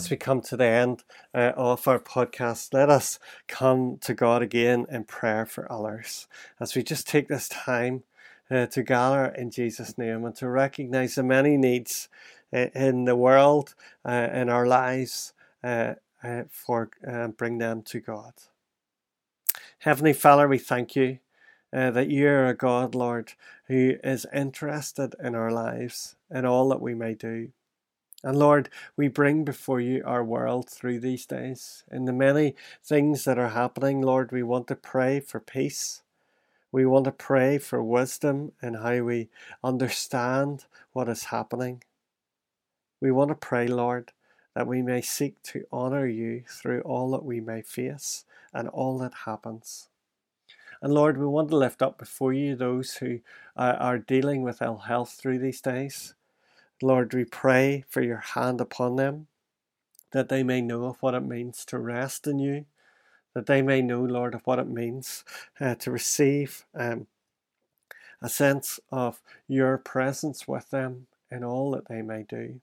As 0.10 0.12
we 0.12 0.18
come 0.18 0.42
to 0.42 0.58
the 0.58 0.66
end 0.66 1.04
uh, 1.36 1.52
of 1.56 1.88
our 1.88 2.00
podcast, 2.00 2.74
let 2.74 2.90
us 2.90 3.20
come 3.48 4.00
to 4.02 4.16
God 4.16 4.42
again 4.42 4.88
in 4.90 5.04
prayer 5.04 5.46
for 5.46 5.72
others. 5.72 6.28
As 6.60 6.74
we 6.74 6.82
just 6.82 7.08
take 7.08 7.28
this 7.28 7.48
time 7.48 8.02
uh, 8.50 8.66
to 8.68 8.82
gather 8.82 9.26
in 9.26 9.52
Jesus' 9.52 10.00
name 10.00 10.26
and 10.26 10.36
to 10.38 10.50
recognize 10.50 11.14
the 11.14 11.22
many 11.22 11.58
needs 11.58 12.10
uh, 12.52 12.70
in 12.74 13.06
the 13.06 13.16
world, 13.16 13.76
uh, 14.04 14.30
in 14.34 14.50
our 14.50 14.66
lives, 14.66 15.34
uh, 15.64 15.94
uh, 16.24 16.46
for 16.50 16.90
bring 17.38 17.60
them 17.60 17.84
to 17.84 18.00
God. 18.00 18.34
Heavenly 19.78 20.14
Father, 20.14 20.48
we 20.48 20.58
thank 20.58 20.96
you 20.96 21.20
that 21.72 22.10
you 22.10 22.28
are 22.30 22.48
a 22.48 22.56
God, 22.56 22.96
Lord, 22.96 23.34
who 23.68 23.94
is 24.04 24.26
interested 24.34 25.14
in 25.24 25.36
our 25.36 25.52
lives 25.52 26.16
and 26.32 26.48
all 26.48 26.68
that 26.70 26.82
we 26.82 26.96
may 26.96 27.14
do. 27.14 27.52
And 28.24 28.38
Lord, 28.38 28.70
we 28.98 29.08
bring 29.08 29.46
before 29.46 29.80
you 29.80 30.04
our 30.06 30.24
world 30.24 30.70
through 30.70 31.00
these 31.00 31.26
days. 31.26 31.84
In 31.90 32.06
the 32.06 32.14
many 32.14 32.56
things 32.84 33.24
that 33.24 33.40
are 33.40 33.50
happening, 33.50 34.02
Lord, 34.02 34.32
we 34.32 34.44
want 34.44 34.68
to 34.68 34.76
pray 34.76 35.22
for 35.22 35.40
peace. 35.40 36.02
We 36.72 36.86
want 36.86 37.06
to 37.06 37.12
pray 37.12 37.58
for 37.58 37.82
wisdom 37.82 38.52
in 38.62 38.76
how 38.76 39.00
we 39.00 39.30
understand 39.64 40.66
what 40.92 41.08
is 41.08 41.26
happening. 41.26 41.84
We 43.02 43.12
want 43.12 43.30
to 43.30 43.36
pray, 43.36 43.68
Lord, 43.68 44.12
that 44.54 44.68
we 44.68 44.82
may 44.82 45.02
seek 45.02 45.42
to 45.44 45.66
honour 45.72 46.06
you 46.06 46.44
through 46.48 46.82
all 46.82 47.12
that 47.12 47.24
we 47.24 47.40
may 47.40 47.62
face 47.62 48.26
and 48.54 48.68
all 48.68 48.98
that 49.00 49.14
happens. 49.26 49.88
And 50.82 50.94
Lord, 50.94 51.18
we 51.18 51.26
want 51.26 51.50
to 51.50 51.58
lift 51.58 51.82
up 51.82 51.98
before 51.98 52.34
you 52.34 52.56
those 52.56 52.96
who 52.96 53.20
are 53.56 53.98
dealing 53.98 54.44
with 54.44 54.62
ill 54.62 54.78
health 54.78 55.12
through 55.14 55.40
these 55.40 55.62
days. 55.62 56.16
Lord, 56.82 57.14
we 57.14 57.26
pray 57.26 57.86
for 57.90 58.02
your 58.02 58.18
hand 58.18 58.62
upon 58.62 58.96
them, 58.96 59.28
that 60.12 60.30
they 60.30 60.44
may 60.44 60.62
know 60.62 60.86
of 60.86 61.02
what 61.02 61.14
it 61.16 61.22
means 61.22 61.66
to 61.66 61.80
rest 61.80 62.28
in 62.28 62.40
you, 62.40 62.66
that 63.34 63.48
they 63.48 63.62
may 63.62 63.82
know, 63.82 64.02
Lord, 64.02 64.36
of 64.36 64.42
what 64.46 64.60
it 64.60 64.70
means 64.70 65.24
uh, 65.60 65.76
to 65.76 65.92
receive 65.92 66.66
um, 66.76 67.08
a 68.22 68.30
sense 68.30 68.80
of 68.92 69.22
your 69.48 69.78
presence 69.78 70.48
with 70.48 70.70
them 70.72 71.08
in 71.32 71.44
all 71.44 71.72
that 71.72 71.88
they 71.88 72.02
may 72.02 72.24
do. 72.24 72.62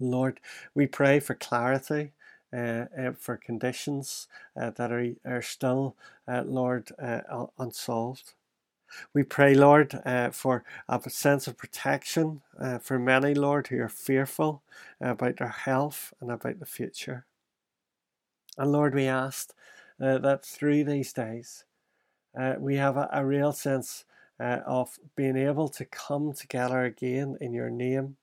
Lord, 0.00 0.40
we 0.74 0.86
pray 0.86 1.20
for 1.20 1.34
clarity. 1.34 2.12
Uh, 2.52 2.86
uh, 2.98 3.12
for 3.12 3.36
conditions 3.36 4.26
uh, 4.60 4.70
that 4.70 4.90
are, 4.90 5.12
are 5.24 5.40
still, 5.40 5.94
uh, 6.26 6.42
Lord, 6.44 6.90
unsolved. 7.58 8.32
We 9.14 9.22
pray, 9.22 9.54
Lord, 9.54 10.00
uh, 10.04 10.30
for 10.30 10.64
a 10.88 11.00
sense 11.10 11.46
of 11.46 11.56
protection 11.56 12.42
uh, 12.60 12.78
for 12.78 12.98
many, 12.98 13.34
Lord, 13.34 13.68
who 13.68 13.80
are 13.80 13.88
fearful 13.88 14.62
about 15.00 15.38
their 15.38 15.48
health 15.48 16.12
and 16.20 16.30
about 16.30 16.58
the 16.60 16.66
future. 16.66 17.26
And 18.58 18.72
Lord, 18.72 18.94
we 18.94 19.06
ask 19.06 19.52
uh, 20.00 20.18
that 20.18 20.44
through 20.44 20.84
these 20.84 21.12
days, 21.12 21.64
uh, 22.38 22.54
we 22.58 22.76
have 22.76 22.96
a, 22.96 23.08
a 23.12 23.24
real 23.24 23.52
sense 23.52 24.04
uh, 24.38 24.60
of 24.66 24.98
being 25.16 25.36
able 25.36 25.68
to 25.68 25.84
come 25.84 26.32
together 26.32 26.84
again 26.84 27.36
in 27.40 27.52
your 27.52 27.70
name 27.70 28.16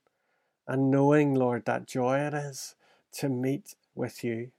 and 0.67 0.91
knowing, 0.91 1.33
Lord, 1.33 1.65
that 1.65 1.87
joy 1.87 2.19
it 2.19 2.33
is 2.33 2.75
to 3.13 3.29
meet 3.29 3.75
with 3.95 4.23
you. 4.23 4.51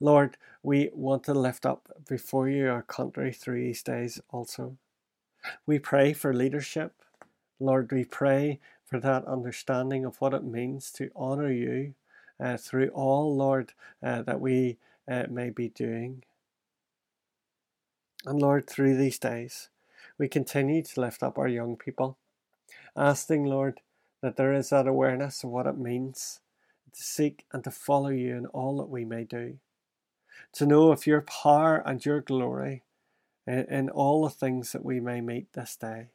Lord, 0.00 0.38
we 0.62 0.90
want 0.94 1.24
to 1.24 1.34
lift 1.34 1.66
up 1.66 1.90
before 2.08 2.48
you 2.48 2.70
our 2.70 2.82
country 2.82 3.32
through 3.32 3.62
these 3.62 3.82
days 3.82 4.18
also. 4.30 4.78
We 5.66 5.78
pray 5.78 6.14
for 6.14 6.32
leadership. 6.32 6.94
Lord, 7.58 7.92
we 7.92 8.04
pray 8.04 8.60
for 8.86 8.98
that 9.00 9.26
understanding 9.26 10.06
of 10.06 10.16
what 10.20 10.32
it 10.32 10.42
means 10.42 10.90
to 10.92 11.10
honour 11.14 11.52
you 11.52 11.94
uh, 12.42 12.56
through 12.56 12.88
all, 12.88 13.36
Lord, 13.36 13.74
uh, 14.02 14.22
that 14.22 14.40
we 14.40 14.78
uh, 15.10 15.24
may 15.30 15.50
be 15.50 15.68
doing. 15.68 16.24
And 18.24 18.40
Lord, 18.40 18.66
through 18.66 18.96
these 18.96 19.18
days, 19.18 19.68
we 20.18 20.28
continue 20.28 20.82
to 20.82 21.00
lift 21.00 21.22
up 21.22 21.38
our 21.38 21.48
young 21.48 21.76
people, 21.76 22.16
asking, 22.96 23.44
Lord, 23.44 23.80
that 24.22 24.36
there 24.36 24.54
is 24.54 24.70
that 24.70 24.86
awareness 24.86 25.44
of 25.44 25.50
what 25.50 25.66
it 25.66 25.78
means 25.78 26.40
to 26.92 27.02
seek 27.02 27.44
and 27.52 27.62
to 27.64 27.70
follow 27.70 28.08
you 28.08 28.36
in 28.36 28.46
all 28.46 28.78
that 28.78 28.88
we 28.88 29.04
may 29.04 29.24
do. 29.24 29.58
To 30.54 30.66
know 30.66 30.92
of 30.92 31.06
your 31.06 31.22
power 31.22 31.82
and 31.84 32.04
your 32.04 32.20
glory 32.20 32.82
in, 33.46 33.64
in 33.66 33.90
all 33.90 34.24
the 34.24 34.30
things 34.30 34.72
that 34.72 34.84
we 34.84 35.00
may 35.00 35.20
meet 35.20 35.52
this 35.52 35.76
day. 35.76 36.08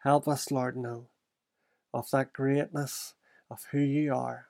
Help 0.00 0.28
us, 0.28 0.50
Lord, 0.50 0.76
know 0.76 1.06
of 1.92 2.10
that 2.10 2.32
greatness 2.32 3.14
of 3.50 3.64
who 3.70 3.80
you 3.80 4.14
are. 4.14 4.46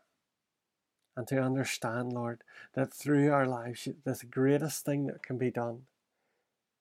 And 1.17 1.27
to 1.29 1.41
understand, 1.41 2.13
Lord, 2.13 2.43
that 2.75 2.93
through 2.93 3.33
our 3.33 3.47
lives, 3.47 3.89
the 4.05 4.21
greatest 4.31 4.85
thing 4.85 5.07
that 5.07 5.23
can 5.23 5.39
be 5.39 5.51
done 5.51 5.83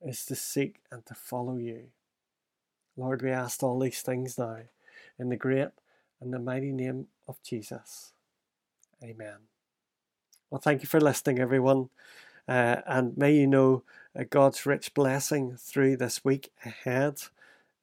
is 0.01 0.25
to 0.25 0.35
seek 0.35 0.81
and 0.91 1.05
to 1.05 1.15
follow 1.15 1.55
you. 1.55 1.85
Lord, 2.97 3.21
we 3.21 3.31
ask 3.31 3.63
all 3.63 3.79
these 3.79 4.01
things 4.01 4.37
now 4.37 4.59
in 5.17 5.29
the 5.29 5.37
great 5.37 5.69
and 6.19 6.33
the 6.33 6.39
mighty 6.39 6.71
name 6.71 7.07
of 7.27 7.41
Jesus. 7.43 8.11
Amen. 9.03 9.54
Well, 10.49 10.61
thank 10.61 10.81
you 10.81 10.87
for 10.87 11.01
listening, 11.01 11.39
everyone. 11.39 11.89
Uh, 12.47 12.77
and 12.85 13.17
may 13.17 13.35
you 13.35 13.47
know 13.47 13.83
uh, 14.17 14.23
God's 14.29 14.65
rich 14.65 14.93
blessing 14.93 15.57
through 15.57 15.97
this 15.97 16.23
week 16.23 16.51
ahead. 16.63 17.19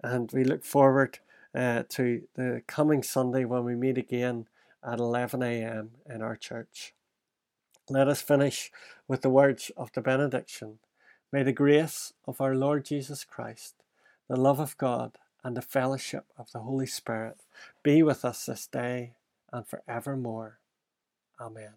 And 0.03 0.31
we 0.33 0.45
look 0.45 0.65
forward 0.65 1.19
uh, 1.55 1.83
to 1.91 2.23
the 2.35 2.63
coming 2.67 3.03
Sunday 3.03 3.45
when 3.45 3.65
we 3.65 3.75
meet 3.75 3.99
again 3.99 4.47
at 4.85 4.99
11 5.01 5.43
a.m. 5.43 5.91
in 6.09 6.23
our 6.23 6.37
church. 6.37 6.95
Let 7.91 8.09
us 8.09 8.23
finish 8.23 8.71
with 9.09 9.23
the 9.23 9.31
words 9.31 9.71
of 9.77 9.93
the 9.93 10.01
benediction. 10.01 10.79
May 11.33 11.43
the 11.43 11.53
grace 11.53 12.13
of 12.27 12.41
our 12.41 12.55
Lord 12.55 12.85
Jesus 12.85 13.25
Christ, 13.25 13.75
the 14.29 14.37
love 14.37 14.61
of 14.61 14.77
God, 14.79 15.19
and 15.43 15.57
the 15.57 15.63
fellowship 15.63 16.27
of 16.39 16.53
the 16.53 16.61
Holy 16.61 16.87
Spirit 16.87 17.39
be 17.83 18.03
with 18.05 18.25
us 18.25 18.47
this 18.47 18.69
day 18.69 19.15
and 19.53 19.67
forevermore. 19.67 20.59
Amen. 21.41 21.73